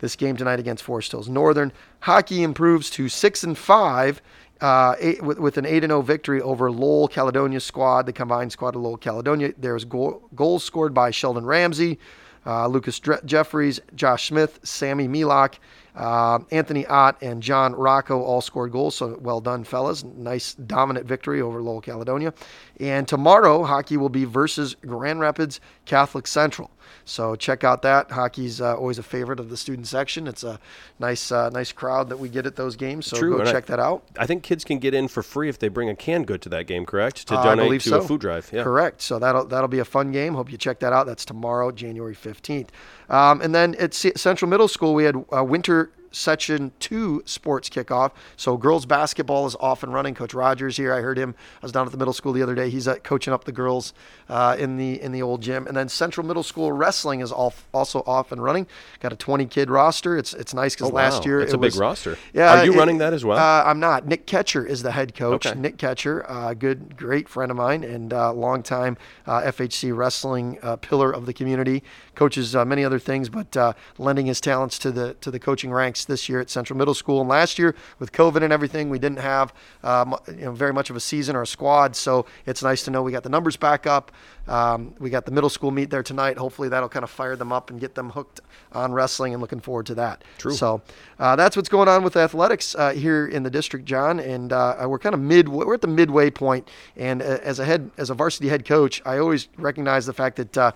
this 0.00 0.14
game 0.14 0.36
tonight 0.36 0.60
against 0.60 0.84
Forest 0.84 1.10
Hills 1.10 1.28
Northern. 1.28 1.72
Hockey 2.00 2.44
improves 2.44 2.90
to 2.90 3.08
six 3.08 3.42
and 3.42 3.58
five. 3.58 4.22
Uh, 4.60 4.96
eight, 4.98 5.22
with, 5.22 5.38
with 5.38 5.56
an 5.56 5.64
8 5.64 5.82
0 5.84 6.02
victory 6.02 6.40
over 6.42 6.70
Lowell 6.70 7.06
Caledonia 7.06 7.60
squad, 7.60 8.06
the 8.06 8.12
combined 8.12 8.50
squad 8.50 8.74
of 8.74 8.82
Lowell 8.82 8.96
Caledonia. 8.96 9.52
There's 9.56 9.84
goal, 9.84 10.28
goals 10.34 10.64
scored 10.64 10.92
by 10.92 11.12
Sheldon 11.12 11.46
Ramsey, 11.46 11.98
uh, 12.44 12.66
Lucas 12.66 12.98
Dre- 12.98 13.20
Jeffries, 13.24 13.78
Josh 13.94 14.28
Smith, 14.28 14.58
Sammy 14.64 15.06
Milok, 15.06 15.60
uh, 15.98 16.38
Anthony 16.50 16.86
Ott, 16.86 17.20
and 17.22 17.42
John 17.42 17.74
Rocco 17.74 18.22
all 18.22 18.40
scored 18.40 18.72
goals. 18.72 18.94
So 18.94 19.18
well 19.20 19.40
done, 19.40 19.64
fellas. 19.64 20.04
Nice 20.04 20.54
dominant 20.54 21.06
victory 21.06 21.42
over 21.42 21.60
Lowell 21.60 21.80
Caledonia. 21.80 22.32
And 22.80 23.06
tomorrow, 23.08 23.64
hockey 23.64 23.96
will 23.96 24.08
be 24.08 24.24
versus 24.24 24.76
Grand 24.86 25.18
Rapids 25.20 25.60
Catholic 25.84 26.26
Central. 26.26 26.70
So 27.04 27.34
check 27.36 27.64
out 27.64 27.82
that. 27.82 28.10
Hockey's 28.10 28.60
uh, 28.60 28.76
always 28.76 28.98
a 28.98 29.02
favorite 29.02 29.40
of 29.40 29.50
the 29.50 29.56
student 29.56 29.86
section. 29.86 30.26
It's 30.26 30.44
a 30.44 30.58
nice, 30.98 31.32
uh, 31.32 31.50
nice 31.50 31.72
crowd 31.72 32.08
that 32.10 32.18
we 32.18 32.28
get 32.28 32.46
at 32.46 32.56
those 32.56 32.76
games. 32.76 33.06
So 33.06 33.16
True, 33.18 33.32
go 33.32 33.38
and 33.40 33.48
I- 33.48 33.52
check 33.52 33.66
that 33.66 33.80
out. 33.80 34.04
I 34.18 34.26
think 34.26 34.42
kids 34.42 34.64
can 34.64 34.78
get 34.78 34.94
in 34.94 35.08
for 35.08 35.22
free 35.22 35.48
if 35.48 35.58
they 35.58 35.68
bring 35.68 35.88
a 35.88 35.96
canned 35.96 36.26
good 36.26 36.40
to 36.42 36.48
that 36.50 36.66
game, 36.66 36.86
correct? 36.86 37.26
To 37.28 37.34
donate 37.34 37.80
to 37.82 37.88
so. 37.88 37.98
a 37.98 38.02
food 38.02 38.20
drive. 38.20 38.50
Yeah. 38.52 38.62
Correct. 38.62 39.02
So 39.02 39.18
that'll 39.18 39.46
that'll 39.46 39.68
be 39.68 39.80
a 39.80 39.84
fun 39.84 40.12
game. 40.12 40.34
Hope 40.34 40.50
you 40.50 40.58
check 40.58 40.78
that 40.80 40.92
out. 40.92 41.06
That's 41.06 41.24
tomorrow, 41.24 41.70
January 41.72 42.14
fifteenth. 42.14 42.70
Um, 43.10 43.40
and 43.40 43.54
then 43.54 43.74
at 43.76 43.94
C- 43.94 44.12
Central 44.16 44.48
Middle 44.50 44.68
School, 44.68 44.94
we 44.94 45.04
had 45.04 45.16
uh, 45.34 45.42
winter 45.42 45.87
section 46.10 46.72
two 46.80 47.22
sports 47.24 47.68
kickoff. 47.68 48.12
So 48.36 48.56
girls 48.56 48.86
basketball 48.86 49.46
is 49.46 49.54
off 49.60 49.82
and 49.82 49.92
running. 49.92 50.14
Coach 50.14 50.34
Rogers 50.34 50.76
here. 50.76 50.92
I 50.92 51.00
heard 51.00 51.18
him. 51.18 51.34
I 51.62 51.66
was 51.66 51.72
down 51.72 51.86
at 51.86 51.92
the 51.92 51.98
middle 51.98 52.12
school 52.14 52.32
the 52.32 52.42
other 52.42 52.54
day. 52.54 52.70
He's 52.70 52.88
uh, 52.88 52.96
coaching 52.96 53.32
up 53.32 53.44
the 53.44 53.52
girls 53.52 53.92
uh, 54.28 54.56
in 54.58 54.76
the 54.76 55.00
in 55.00 55.12
the 55.12 55.22
old 55.22 55.40
gym. 55.42 55.66
And 55.66 55.76
then 55.76 55.88
Central 55.88 56.26
Middle 56.26 56.42
School 56.42 56.72
wrestling 56.72 57.20
is 57.20 57.30
off, 57.32 57.66
also 57.72 58.02
off 58.06 58.32
and 58.32 58.42
running. 58.42 58.66
Got 59.00 59.12
a 59.12 59.16
twenty 59.16 59.46
kid 59.46 59.70
roster. 59.70 60.16
It's 60.16 60.34
it's 60.34 60.54
nice 60.54 60.74
because 60.74 60.90
Oh, 60.90 60.94
last 60.94 61.20
wow. 61.20 61.26
year 61.26 61.40
It's 61.40 61.52
it 61.52 61.56
a 61.56 61.58
big 61.58 61.76
roster. 61.76 62.16
Yeah, 62.32 62.58
Are 62.60 62.64
you 62.64 62.72
it- 62.72 62.76
running 62.76 62.98
that 62.98 63.12
as 63.12 63.24
well? 63.24 63.38
Uh, 63.38 63.64
I'm 63.64 63.80
not. 63.80 64.06
Nick 64.06 64.26
Ketcher 64.26 64.64
is 64.66 64.82
the 64.82 64.92
head 64.92 65.14
coach. 65.14 65.46
Okay. 65.46 65.58
Nick 65.58 65.76
Ketcher, 65.76 66.24
uh, 66.28 66.54
good, 66.54 66.96
great 66.96 67.28
friend 67.28 67.50
of 67.50 67.56
mine 67.56 67.84
and 67.84 68.12
uh, 68.12 68.32
longtime 68.32 68.96
uh, 69.26 69.42
FHC 69.42 69.96
wrestling 69.96 70.58
uh, 70.62 70.76
pillar 70.76 71.10
of 71.12 71.26
the 71.26 71.32
community. 71.32 71.82
Coaches 72.18 72.56
uh, 72.56 72.64
many 72.64 72.84
other 72.84 72.98
things, 72.98 73.28
but 73.28 73.56
uh, 73.56 73.74
lending 73.96 74.26
his 74.26 74.40
talents 74.40 74.76
to 74.80 74.90
the 74.90 75.14
to 75.20 75.30
the 75.30 75.38
coaching 75.38 75.70
ranks 75.70 76.04
this 76.04 76.28
year 76.28 76.40
at 76.40 76.50
Central 76.50 76.76
Middle 76.76 76.92
School. 76.92 77.20
And 77.20 77.28
last 77.28 77.60
year, 77.60 77.76
with 78.00 78.10
COVID 78.10 78.42
and 78.42 78.52
everything, 78.52 78.90
we 78.90 78.98
didn't 78.98 79.20
have 79.20 79.54
um, 79.84 80.16
you 80.26 80.46
know 80.46 80.52
very 80.52 80.72
much 80.72 80.90
of 80.90 80.96
a 80.96 81.00
season 81.00 81.36
or 81.36 81.42
a 81.42 81.46
squad. 81.46 81.94
So 81.94 82.26
it's 82.44 82.60
nice 82.60 82.82
to 82.82 82.90
know 82.90 83.04
we 83.04 83.12
got 83.12 83.22
the 83.22 83.28
numbers 83.28 83.56
back 83.56 83.86
up. 83.86 84.10
Um, 84.48 84.94
we 84.98 85.10
got 85.10 85.26
the 85.26 85.30
middle 85.30 85.48
school 85.48 85.70
meet 85.70 85.90
there 85.90 86.02
tonight. 86.02 86.38
Hopefully 86.38 86.68
that'll 86.68 86.88
kind 86.88 87.04
of 87.04 87.10
fire 87.10 87.36
them 87.36 87.52
up 87.52 87.70
and 87.70 87.78
get 87.78 87.94
them 87.94 88.10
hooked 88.10 88.40
on 88.72 88.92
wrestling. 88.92 89.32
And 89.32 89.40
looking 89.40 89.60
forward 89.60 89.86
to 89.86 89.94
that. 89.94 90.24
True. 90.38 90.54
So 90.54 90.82
uh, 91.20 91.36
that's 91.36 91.54
what's 91.56 91.68
going 91.68 91.86
on 91.86 92.02
with 92.02 92.16
athletics 92.16 92.74
uh, 92.74 92.90
here 92.90 93.28
in 93.28 93.44
the 93.44 93.50
district, 93.50 93.84
John. 93.84 94.18
And 94.18 94.52
uh, 94.52 94.86
we're 94.88 94.98
kind 94.98 95.14
of 95.14 95.20
mid. 95.20 95.48
We're 95.48 95.74
at 95.74 95.82
the 95.82 95.86
midway 95.86 96.30
point. 96.30 96.68
And 96.96 97.22
uh, 97.22 97.38
as 97.44 97.60
a 97.60 97.64
head, 97.64 97.92
as 97.96 98.10
a 98.10 98.14
varsity 98.14 98.48
head 98.48 98.64
coach, 98.64 99.00
I 99.06 99.18
always 99.18 99.48
recognize 99.56 100.04
the 100.04 100.12
fact 100.12 100.36
that. 100.36 100.74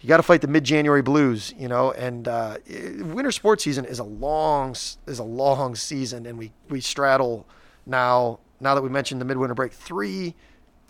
You 0.00 0.08
got 0.08 0.18
to 0.18 0.22
fight 0.22 0.40
the 0.40 0.48
mid-January 0.48 1.02
blues, 1.02 1.54
you 1.58 1.68
know, 1.68 1.90
and 1.92 2.28
uh, 2.28 2.58
winter 3.00 3.32
sports 3.32 3.64
season 3.64 3.84
is 3.84 3.98
a 3.98 4.04
long 4.04 4.72
is 5.06 5.18
a 5.18 5.24
long 5.24 5.74
season, 5.74 6.26
and 6.26 6.38
we 6.38 6.52
we 6.68 6.80
straddle 6.80 7.46
now 7.86 8.38
now 8.60 8.74
that 8.74 8.82
we 8.82 8.88
mentioned 8.88 9.20
the 9.20 9.24
midwinter 9.24 9.54
break, 9.54 9.72
three 9.72 10.34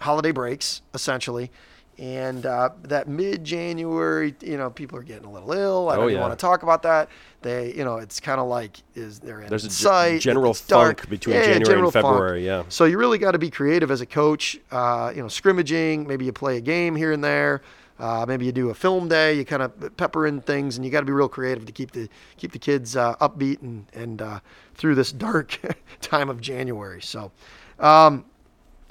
holiday 0.01 0.33
breaks 0.33 0.83
essentially. 0.95 1.51
And 1.99 2.45
uh, 2.45 2.71
that 2.83 3.09
mid-January, 3.09 4.35
you 4.43 4.59
know, 4.59 4.69
people 4.69 4.99
are 4.99 5.03
getting 5.03 5.25
a 5.25 5.33
little 5.33 5.51
ill. 5.53 5.89
I 5.89 5.95
Oh, 5.95 5.97
don't 6.01 6.05
even 6.11 6.17
yeah. 6.17 6.21
want 6.29 6.39
to 6.39 6.43
talk 6.43 6.63
about 6.63 6.83
that. 6.83 7.09
They, 7.41 7.73
you 7.75 7.85
know, 7.85 7.97
it's 7.97 8.21
kind 8.21 8.39
of 8.39 8.49
like 8.49 8.77
is 8.95 9.19
they're 9.19 9.41
in 9.41 9.49
There's 9.49 9.65
a 9.65 9.71
sight. 9.71 10.21
general 10.21 10.53
funk 10.53 11.09
between 11.09 11.37
Yeah, 11.37 11.41
January 11.43 11.57
and 11.57 11.65
general 11.67 11.91
funk. 11.91 12.05
February, 12.07 12.45
yeah. 12.45 12.65
So 12.69 12.85
you 12.85 12.99
really 12.99 13.17
got 13.17 13.31
to 13.33 13.39
be 13.39 13.49
creative 13.49 13.91
as 13.91 14.03
a 14.03 14.07
coach. 14.07 14.59
Uh, 14.71 15.11
you 15.17 15.23
know, 15.23 15.29
scrimmaging. 15.29 16.07
Maybe 16.07 16.27
you 16.27 16.33
play 16.33 16.59
a 16.59 16.61
game 16.61 16.95
here 16.97 17.13
and 17.13 17.25
there. 17.25 17.63
Uh, 17.99 18.25
maybe 18.29 18.45
you 18.45 18.53
do 18.53 18.71
a 18.71 18.75
film 18.75 19.09
day. 19.09 19.35
You 19.35 19.45
kind 19.45 19.63
of 19.63 19.97
pepper 19.97 20.27
in 20.27 20.41
things, 20.41 20.77
and 20.77 20.85
you 20.85 20.91
got 20.91 21.01
to 21.01 21.07
be 21.07 21.13
real 21.13 21.29
creative 21.29 21.65
to 21.67 21.73
keep 21.73 21.93
the 21.93 22.09
keep 22.37 22.53
the 22.53 22.59
kids 22.59 22.97
uh, 22.97 23.17
upbeat 23.17 23.63
and 23.63 23.87
and 23.95 24.21
uh, 24.21 24.41
through 24.75 24.95
this 24.95 25.13
dark 25.13 25.59
time 26.01 26.29
of 26.29 26.41
January. 26.41 27.01
So, 27.01 27.33
um, 27.79 28.25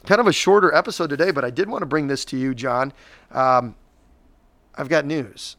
kind 0.05 0.19
of 0.19 0.27
a 0.27 0.33
shorter 0.33 0.73
episode 0.73 1.09
today, 1.09 1.31
but 1.31 1.45
I 1.45 1.49
did 1.51 1.69
want 1.69 1.81
to 1.83 1.85
bring 1.85 2.07
this 2.07 2.25
to 2.25 2.37
you, 2.37 2.55
John. 2.55 2.93
Um, 3.31 3.75
I've 4.75 4.89
got 4.89 5.05
news. 5.05 5.55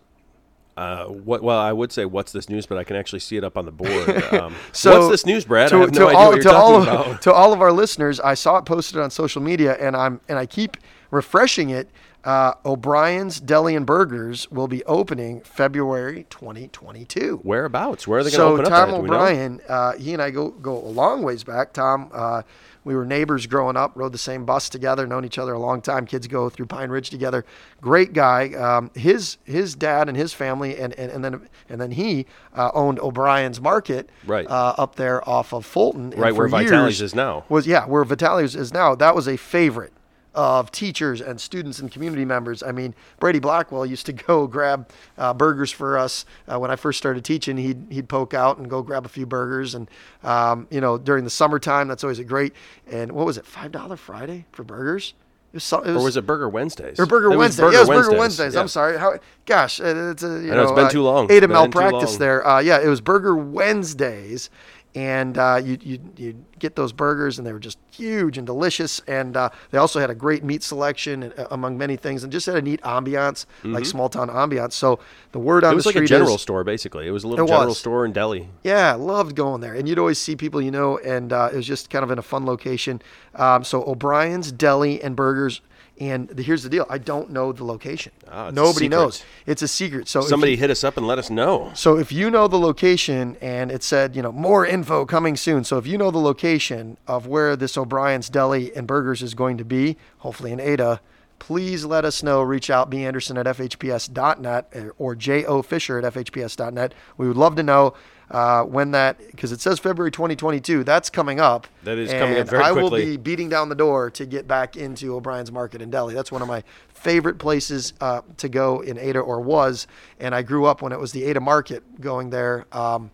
Uh, 0.76 1.07
what? 1.07 1.43
Well, 1.43 1.59
I 1.59 1.73
would 1.73 1.91
say 1.91 2.05
what's 2.05 2.33
this 2.33 2.50
news, 2.50 2.67
but 2.67 2.76
I 2.76 2.85
can 2.85 2.97
actually 2.97 3.21
see 3.21 3.37
it 3.37 3.45
up 3.45 3.57
on 3.57 3.65
the 3.65 3.73
board. 3.73 4.23
Um, 4.37 4.55
So 4.73 4.99
what's 4.99 5.11
this 5.11 5.26
news, 5.26 5.45
Brad? 5.45 5.71
To, 5.71 5.76
I 5.76 5.81
have 5.81 5.95
no 5.95 6.09
idea 6.09 6.19
all, 6.19 6.33
what 6.33 6.43
you're 6.43 6.55
all 6.55 6.76
of, 6.76 6.83
about. 6.83 7.23
to 7.23 7.33
all 7.33 7.53
of 7.53 7.62
our 7.62 7.73
listeners, 7.73 8.21
I 8.21 8.35
saw 8.35 8.59
it 8.59 8.67
posted 8.67 9.00
on 9.00 9.11
social 9.11 9.41
media, 9.41 9.75
and 9.81 9.97
I'm 9.97 10.21
and 10.29 10.38
I 10.38 10.45
keep 10.47 10.76
refreshing 11.11 11.71
it. 11.71 11.88
Uh, 12.26 12.54
O'Brien's 12.64 13.38
Deli 13.38 13.76
and 13.76 13.87
Burgers 13.87 14.50
will 14.50 14.66
be 14.66 14.85
opening 14.85 15.42
February 15.42 16.26
2022. 16.28 17.38
Whereabouts? 17.45 18.09
Where 18.09 18.18
are 18.18 18.25
they 18.25 18.30
going 18.30 18.33
to 18.33 18.37
So 18.37 18.52
open 18.54 18.64
Tom 18.64 18.95
up? 18.95 19.02
we 19.02 19.09
know? 19.09 19.14
O'Brien, 19.14 19.61
uh, 19.68 19.92
he 19.92 20.12
and 20.12 20.21
I 20.21 20.30
go 20.33 20.50
go 20.50 20.76
a 20.76 20.90
long 20.90 21.23
ways 21.23 21.45
back. 21.45 21.73
Tom, 21.73 22.11
uh, 22.12 22.42
we 22.83 22.97
were 22.97 23.04
neighbors 23.04 23.47
growing 23.47 23.76
up, 23.76 23.92
rode 23.95 24.11
the 24.11 24.18
same 24.18 24.45
bus 24.45 24.68
together, 24.68 25.06
known 25.06 25.25
each 25.25 25.38
other 25.38 25.52
a 25.52 25.59
long 25.61 25.80
time. 25.80 26.04
Kids 26.04 26.26
go 26.26 26.49
through 26.50 26.66
Pine 26.66 26.90
Ridge 26.90 27.11
together. 27.11 27.45
Great 27.80 28.12
guy. 28.12 28.52
Um, 28.54 28.90
his 28.97 29.37
his 29.45 29.76
dad 29.76 30.09
and 30.09 30.16
his 30.16 30.33
family, 30.33 30.76
and 30.76 30.95
and, 30.95 31.12
and 31.12 31.25
then 31.25 31.49
and 31.68 31.80
then 31.80 31.92
he 31.92 32.26
uh, 32.56 32.73
owned 32.75 32.99
O'Brien's 32.99 33.61
Market, 33.61 34.11
Right. 34.26 34.47
uh, 34.49 34.75
up 34.76 34.97
there 34.97 35.26
off 35.28 35.52
of 35.52 35.64
Fulton, 35.64 36.12
and 36.12 36.18
Right 36.21 36.35
where 36.35 36.49
Vitale's 36.49 36.71
years 36.99 37.02
is 37.02 37.14
now. 37.14 37.45
Was 37.49 37.68
yeah, 37.68 37.87
where 37.87 38.04
Vitale's 38.04 38.56
is 38.56 38.73
now. 38.75 38.97
That 38.97 39.14
was 39.14 39.28
a 39.28 39.37
favorite 39.37 39.92
of 40.37 40.71
teachers 40.71 41.21
and 41.21 41.40
students 41.40 41.81
and 41.81 41.90
community 41.90 42.25
members. 42.25 42.62
I 42.62 42.71
mean, 42.71 42.95
Brady 43.19 43.40
Blackwell 43.40 43.85
used 43.85 44.07
to 44.07 44.12
go 44.28 44.47
grab 44.47 44.88
uh, 45.19 45.35
burgers 45.35 45.73
for 45.73 45.99
us 45.99 46.25
uh, 46.47 46.59
when 46.61 46.71
I 46.71 46.76
first 46.76 46.99
started 46.99 47.25
teaching. 47.25 47.57
He'd 47.57 47.87
he'd 47.90 48.09
poke 48.09 48.35
out 48.35 48.59
and 48.59 48.71
go 48.71 48.83
grab 48.83 49.05
a 49.05 49.09
few 49.09 49.26
burgers, 49.26 49.75
and 49.75 49.88
um, 50.23 50.69
you 50.71 50.81
know 50.81 50.99
during 50.99 51.25
the 51.25 51.31
summertime 51.31 51.88
that's 51.88 52.05
always 52.05 52.21
a 52.21 52.25
great. 52.25 52.52
And 52.87 53.11
what 53.12 53.26
was 53.26 53.37
it, 53.38 53.47
five 53.47 53.73
dollar 53.73 53.97
Friday 53.97 54.45
for 54.52 54.62
burgers? 54.62 55.14
It 55.52 55.57
was, 55.57 55.64
so- 55.64 55.81
it 55.81 55.93
Or 55.97 56.02
was 56.02 56.16
it 56.19 56.26
Burger 56.26 56.49
Wednesdays? 56.50 57.00
or 57.00 57.07
Burger 57.07 57.33
It 57.33 57.37
Wednesday. 57.38 57.62
Burger 57.62 57.73
yeah, 57.73 57.78
it 57.78 57.88
was 57.88 57.88
Burger 57.88 58.19
Wednesdays. 58.19 58.19
Wednesdays. 58.19 58.55
Yeah. 58.55 58.61
I'm 58.61 58.69
sorry. 58.69 58.99
How, 58.99 59.19
gosh, 59.47 59.81
it's 59.81 60.23
a, 60.23 60.26
you 60.43 60.52
I 60.52 60.57
know, 60.57 60.62
it's 60.64 60.73
been 60.73 60.85
uh, 60.85 60.90
too 60.90 61.02
long. 61.02 61.33
Ate 61.33 61.45
a 61.45 61.49
malpractice 61.49 62.16
there. 62.19 62.47
Uh, 62.47 62.59
yeah, 62.61 62.78
it 62.83 62.88
was 62.88 63.00
Burger 63.00 63.35
Wednesdays, 63.35 64.50
and 64.97 65.37
uh, 65.37 65.61
you 65.62 65.76
you 65.83 66.00
you 66.17 66.45
get 66.59 66.75
those 66.75 66.91
burgers, 66.91 67.37
and 67.37 67.47
they 67.47 67.53
were 67.53 67.61
just 67.61 67.79
huge 67.93 68.38
and 68.38 68.47
delicious. 68.47 69.00
And 69.07 69.37
uh, 69.37 69.50
they 69.71 69.76
also 69.76 70.00
had 70.00 70.09
a 70.09 70.15
great 70.15 70.43
meat 70.43 70.62
selection, 70.62 71.35
uh, 71.37 71.47
among 71.50 71.76
many 71.76 71.97
things, 71.97 72.25
and 72.25 72.33
just 72.33 72.47
had 72.47 72.57
a 72.57 72.62
neat 72.62 72.81
ambiance, 72.81 73.45
like 73.62 73.85
small 73.85 74.09
town 74.09 74.31
ambiance. 74.31 74.73
So 74.73 74.99
the 75.33 75.38
word 75.38 75.65
on 75.65 75.67
Mm-hmm. 75.67 75.73
It 75.73 75.76
was 75.76 75.85
the 75.85 75.88
like 75.91 76.05
a 76.05 76.07
general 76.07 76.37
is, 76.37 76.41
store, 76.41 76.65
basically. 76.65 77.07
It 77.07 77.11
was 77.11 77.25
a 77.25 77.29
little 77.29 77.47
general 77.47 77.69
was. 77.69 77.79
store 77.79 78.07
in 78.07 78.12
Delhi. 78.12 78.49
yeah, 78.65 78.95
loved 78.95 79.37
going 79.37 79.61
there, 79.61 79.75
and 79.75 79.87
you'd 79.87 79.99
always 79.99 80.19
see 80.19 80.35
people 80.35 80.62
you 80.62 80.71
know, 80.71 80.97
and 80.99 81.31
uh, 81.31 81.50
it 81.53 81.57
was 81.57 81.67
just 81.67 81.91
kind 81.91 82.03
of 82.03 82.11
in 82.11 82.19
a 82.19 82.23
fun 82.23 82.47
location. 82.47 83.03
Um, 83.35 83.65
so 83.65 83.85
O'Brien's 83.85 84.50
Deli 84.50 85.03
and 85.03 85.15
Burgers. 85.15 85.61
And 85.99 86.29
the, 86.29 86.43
here's 86.43 86.62
the 86.62 86.69
deal: 86.69 86.85
I 86.91 86.99
don't 86.99 87.31
know 87.31 87.53
the 87.53 87.65
location. 87.65 88.12
Ah, 88.31 88.50
Nobody 88.53 88.87
knows. 88.88 89.25
It's 89.47 89.62
a 89.62 89.69
secret. 89.69 90.09
So 90.09 90.21
Somebody 90.21 90.53
you- 90.53 90.59
hit 90.59 90.71
us 90.71 90.85
up 90.85 90.97
and 90.99 91.07
let 91.07 91.19
us 91.19 91.31
know. 91.31 91.70
so 91.75 91.97
if 91.97 92.12
you 92.12 92.31
know 92.31 92.49
the 92.49 92.59
location 92.59 93.37
and 93.40 93.70
it 93.70 93.83
said, 93.83 94.14
you 94.14 94.20
know, 94.23 94.31
more 94.33 94.66
info 94.66 95.07
coming 95.07 95.37
soon. 95.37 95.64
So 95.64 95.79
if 95.79 95.87
you 95.87 95.97
know 95.97 96.11
the 96.11 96.18
location 96.18 96.99
of 97.07 97.27
where 97.27 97.57
this 97.57 97.79
O'Brien's 97.79 98.29
Deli 98.29 98.75
and 98.77 98.87
Burgers 98.87 99.23
is 99.23 99.33
going 99.35 99.57
to 99.57 99.64
be, 99.64 99.97
hopefully 100.18 100.53
in 100.53 100.61
Ada, 100.61 101.01
please 101.38 101.85
let 101.85 102.05
us 102.05 102.23
know. 102.23 102.42
Reach 102.42 102.68
out, 102.70 102.90
B. 102.90 103.05
Anderson 103.05 103.38
at 103.38 103.47
FHPS.net 103.47 104.73
uh, 104.75 104.81
or 104.99 105.14
J.O. 105.14 105.62
Fisher 105.62 105.99
at 105.99 106.12
FHPS.net. 106.14 106.92
We 107.16 107.27
would 107.29 107.37
love 107.37 107.57
to 107.57 107.62
know 107.62 107.94
uh, 108.31 108.65
when 108.65 108.91
that, 108.93 109.19
because 109.31 109.53
it 109.53 109.61
says 109.61 109.79
February 109.79 110.11
2022. 110.11 110.85
That's 110.85 111.11
coming 111.11 111.41
up. 111.41 111.67
That 111.85 111.99
is 111.99 112.12
coming 112.12 112.39
up 112.39 112.49
very 112.49 112.65
I 112.65 112.73
will 112.73 112.91
be 112.91 113.17
beating 113.17 113.49
down 113.49 113.69
the 113.69 113.75
door 113.75 114.11
to 114.11 114.27
get 114.27 114.49
back 114.49 114.77
into 114.77 115.15
O'Brien's 115.15 115.53
Market 115.53 115.81
in 115.83 115.91
Delhi. 115.91 116.15
That's 116.15 116.33
one 116.33 116.43
of 116.43 116.49
my 116.49 116.65
favorite 116.89 117.39
places 117.39 117.93
uh, 118.01 118.23
to 118.39 118.49
go 118.49 118.81
in 118.81 118.99
Ada 118.99 119.21
or 119.21 119.41
was. 119.41 119.87
And 120.19 120.35
I 120.35 120.43
grew 120.43 120.65
up 120.67 120.83
when 120.83 120.93
it 120.93 120.99
was 120.99 121.12
the 121.12 121.25
Ada 121.25 121.41
Market 121.41 122.01
going 122.01 122.31
there 122.31 122.67
um, 122.73 123.11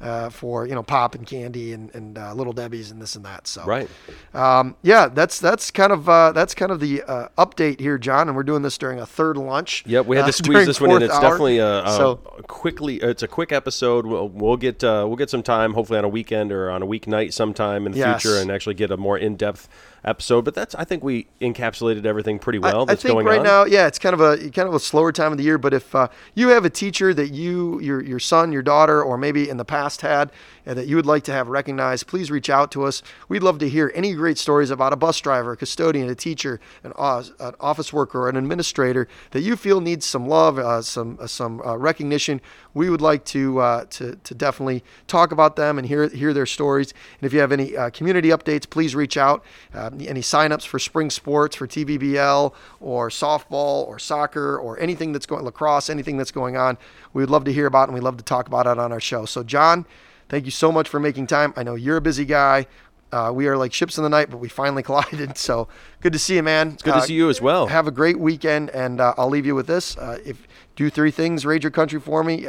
uh, 0.00 0.30
for, 0.30 0.66
you 0.66 0.74
know, 0.74 0.82
pop 0.82 1.14
and 1.14 1.26
candy 1.26 1.72
and, 1.72 1.94
and 1.94 2.16
uh, 2.18 2.32
little 2.34 2.52
Debbie's 2.52 2.90
and 2.90 3.00
this 3.02 3.16
and 3.16 3.24
that. 3.24 3.46
So, 3.46 3.64
Right. 3.64 3.88
um, 4.34 4.76
yeah, 4.82 5.08
that's 5.08 5.38
that's 5.38 5.70
kind 5.70 5.92
of 5.92 6.08
uh, 6.08 6.32
that's 6.32 6.54
kind 6.54 6.72
of 6.72 6.80
the 6.80 7.02
uh, 7.02 7.28
update 7.38 7.80
here, 7.80 7.98
John. 7.98 8.28
And 8.28 8.36
we're 8.36 8.42
doing 8.42 8.62
this 8.62 8.78
during 8.78 8.98
a 8.98 9.06
third 9.06 9.36
lunch. 9.36 9.84
Yep, 9.86 10.06
we 10.06 10.16
had 10.16 10.24
uh, 10.24 10.28
to 10.28 10.32
squeeze 10.44 10.66
this 10.66 10.80
one 10.80 10.90
in. 10.92 11.02
It's 11.02 11.12
hour. 11.14 11.20
definitely 11.22 11.58
a, 11.58 11.84
a 11.84 11.90
so 11.96 12.16
quickly. 12.48 12.96
It's 12.96 13.22
a 13.22 13.28
quick 13.28 13.52
episode. 13.52 14.06
We'll, 14.06 14.28
we'll 14.28 14.56
get 14.56 14.82
uh, 14.82 15.04
we'll 15.06 15.16
get 15.16 15.30
some 15.30 15.42
time, 15.42 15.74
hopefully 15.74 15.98
on 15.98 16.04
a 16.04 16.08
weekend 16.08 16.50
or 16.52 16.70
on 16.70 16.82
a 16.82 16.86
weeknight 16.86 17.32
sometime 17.32 17.86
in 17.86 17.92
the 17.92 17.98
Yes. 17.98 18.22
future, 18.22 18.38
and 18.40 18.50
actually 18.50 18.74
get 18.74 18.90
a 18.90 18.96
more 18.96 19.18
in 19.18 19.36
depth 19.36 19.68
episode. 20.04 20.44
But 20.44 20.54
that's 20.54 20.74
I 20.74 20.84
think 20.84 21.02
we 21.02 21.26
encapsulated 21.40 22.06
everything 22.06 22.38
pretty 22.38 22.58
well. 22.58 22.82
I, 22.82 22.84
that's 22.86 23.02
think 23.02 23.14
going 23.14 23.26
right 23.26 23.40
on. 23.40 23.44
now, 23.44 23.64
yeah, 23.64 23.86
it's 23.86 23.98
kind 23.98 24.14
of 24.14 24.20
a 24.20 24.50
kind 24.50 24.68
of 24.68 24.74
a 24.74 24.80
slower 24.80 25.12
time 25.12 25.32
of 25.32 25.38
the 25.38 25.44
year. 25.44 25.58
But 25.58 25.74
if 25.74 25.94
uh, 25.94 26.08
you 26.34 26.48
have 26.48 26.64
a 26.64 26.70
teacher 26.70 27.12
that 27.14 27.28
you, 27.28 27.80
your 27.80 28.02
your 28.02 28.18
son, 28.18 28.52
your 28.52 28.62
daughter, 28.62 29.02
or 29.02 29.16
maybe 29.18 29.48
in 29.48 29.56
the 29.56 29.64
past 29.64 30.00
had 30.00 30.30
uh, 30.66 30.74
that 30.74 30.86
you 30.86 30.96
would 30.96 31.06
like 31.06 31.24
to 31.24 31.32
have 31.32 31.48
recognized, 31.48 32.06
please 32.06 32.30
reach 32.30 32.50
out 32.50 32.70
to 32.72 32.84
us. 32.84 33.02
We'd 33.28 33.42
love 33.42 33.58
to 33.58 33.68
hear 33.68 33.92
any 33.94 34.14
great 34.14 34.38
stories 34.38 34.70
about 34.70 34.92
a 34.92 34.96
bus 34.96 35.20
driver, 35.20 35.52
a 35.52 35.56
custodian, 35.56 36.08
a 36.08 36.14
teacher, 36.14 36.60
an, 36.84 36.92
uh, 36.96 37.24
an 37.38 37.54
office 37.60 37.92
worker, 37.92 38.22
or 38.22 38.28
an 38.28 38.36
administrator 38.36 39.08
that 39.32 39.40
you 39.40 39.56
feel 39.56 39.80
needs 39.80 40.06
some 40.06 40.26
love, 40.26 40.58
uh, 40.58 40.82
some 40.82 41.18
uh, 41.20 41.26
some 41.26 41.60
uh, 41.62 41.76
recognition. 41.76 42.40
We 42.74 42.90
would 42.90 43.00
like 43.00 43.24
to 43.26 43.60
uh, 43.60 43.84
to 43.90 44.16
to 44.16 44.34
definitely 44.34 44.84
talk 45.06 45.32
about 45.32 45.56
them 45.56 45.78
and 45.78 45.86
hear 45.86 46.08
hear 46.08 46.32
their 46.32 46.46
stories. 46.46 46.92
And 47.20 47.26
if 47.26 47.32
you 47.32 47.40
have 47.40 47.52
any 47.52 47.76
uh, 47.76 47.90
community 47.90 48.28
updates, 48.28 48.68
please 48.68 48.94
reach 48.94 49.16
out. 49.16 49.44
Uh, 49.92 50.04
any 50.06 50.20
signups 50.20 50.66
for 50.66 50.78
spring 50.78 51.10
sports 51.10 51.56
for 51.56 51.66
TVBL 51.66 52.52
or 52.80 53.08
softball 53.08 53.86
or 53.86 53.98
soccer 53.98 54.58
or 54.58 54.78
anything 54.80 55.12
that's 55.12 55.26
going 55.26 55.44
lacrosse, 55.44 55.90
anything 55.90 56.16
that's 56.16 56.30
going 56.30 56.56
on, 56.56 56.78
we 57.12 57.22
would 57.22 57.30
love 57.30 57.44
to 57.44 57.52
hear 57.52 57.66
about 57.66 57.88
and 57.88 57.94
we 57.94 58.00
love 58.00 58.16
to 58.16 58.24
talk 58.24 58.46
about 58.46 58.66
it 58.66 58.78
on 58.78 58.92
our 58.92 59.00
show. 59.00 59.24
So 59.24 59.42
John, 59.42 59.86
thank 60.28 60.44
you 60.44 60.50
so 60.50 60.70
much 60.72 60.88
for 60.88 61.00
making 61.00 61.26
time. 61.26 61.52
I 61.56 61.62
know 61.62 61.74
you're 61.74 61.96
a 61.96 62.02
busy 62.02 62.24
guy. 62.24 62.66
Uh, 63.12 63.32
we 63.34 63.48
are 63.48 63.56
like 63.56 63.72
ships 63.72 63.98
in 63.98 64.04
the 64.04 64.08
night, 64.10 64.30
but 64.30 64.36
we 64.38 64.48
finally 64.48 64.82
collided. 64.84 65.36
So 65.36 65.68
good 66.00 66.12
to 66.12 66.18
see 66.18 66.36
you, 66.36 66.42
man. 66.42 66.72
It's 66.74 66.82
Good 66.82 66.94
to 66.94 67.02
see 67.02 67.14
you 67.14 67.28
as 67.28 67.40
well. 67.40 67.66
Have 67.66 67.86
a 67.86 67.90
great 67.90 68.18
weekend, 68.18 68.70
and 68.70 69.00
uh, 69.00 69.14
I'll 69.18 69.28
leave 69.28 69.46
you 69.46 69.54
with 69.54 69.66
this. 69.66 69.96
Uh, 69.96 70.18
if 70.24 70.46
do 70.76 70.90
three 70.90 71.10
things, 71.10 71.44
raid 71.44 71.64
your 71.64 71.72
country 71.72 72.00
for 72.00 72.22
me. 72.22 72.46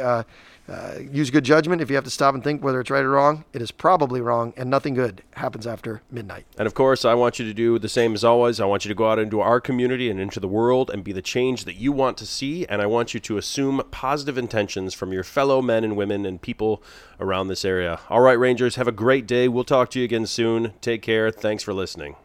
Uh, 0.72 1.00
use 1.10 1.30
good 1.30 1.44
judgment. 1.44 1.82
If 1.82 1.90
you 1.90 1.96
have 1.96 2.04
to 2.04 2.10
stop 2.10 2.34
and 2.34 2.42
think 2.42 2.64
whether 2.64 2.80
it's 2.80 2.88
right 2.88 3.04
or 3.04 3.10
wrong, 3.10 3.44
it 3.52 3.60
is 3.60 3.70
probably 3.70 4.22
wrong, 4.22 4.54
and 4.56 4.70
nothing 4.70 4.94
good 4.94 5.22
happens 5.34 5.66
after 5.66 6.00
midnight. 6.10 6.46
And 6.56 6.66
of 6.66 6.72
course, 6.72 7.04
I 7.04 7.12
want 7.12 7.38
you 7.38 7.44
to 7.44 7.52
do 7.52 7.78
the 7.78 7.90
same 7.90 8.14
as 8.14 8.24
always. 8.24 8.58
I 8.58 8.64
want 8.64 8.86
you 8.86 8.88
to 8.88 8.94
go 8.94 9.10
out 9.10 9.18
into 9.18 9.40
our 9.40 9.60
community 9.60 10.08
and 10.08 10.18
into 10.18 10.40
the 10.40 10.48
world 10.48 10.90
and 10.90 11.04
be 11.04 11.12
the 11.12 11.20
change 11.20 11.66
that 11.66 11.74
you 11.74 11.92
want 11.92 12.16
to 12.18 12.26
see. 12.26 12.64
And 12.66 12.80
I 12.80 12.86
want 12.86 13.12
you 13.12 13.20
to 13.20 13.36
assume 13.36 13.82
positive 13.90 14.38
intentions 14.38 14.94
from 14.94 15.12
your 15.12 15.24
fellow 15.24 15.60
men 15.60 15.84
and 15.84 15.94
women 15.94 16.24
and 16.24 16.40
people 16.40 16.82
around 17.20 17.48
this 17.48 17.66
area. 17.66 18.00
All 18.08 18.20
right, 18.20 18.38
Rangers, 18.38 18.76
have 18.76 18.88
a 18.88 18.92
great 18.92 19.26
day. 19.26 19.48
We'll 19.48 19.64
talk 19.64 19.90
to 19.90 19.98
you 19.98 20.06
again 20.06 20.26
soon. 20.26 20.72
Take 20.80 21.02
care. 21.02 21.30
Thanks 21.30 21.62
for 21.62 21.74
listening. 21.74 22.16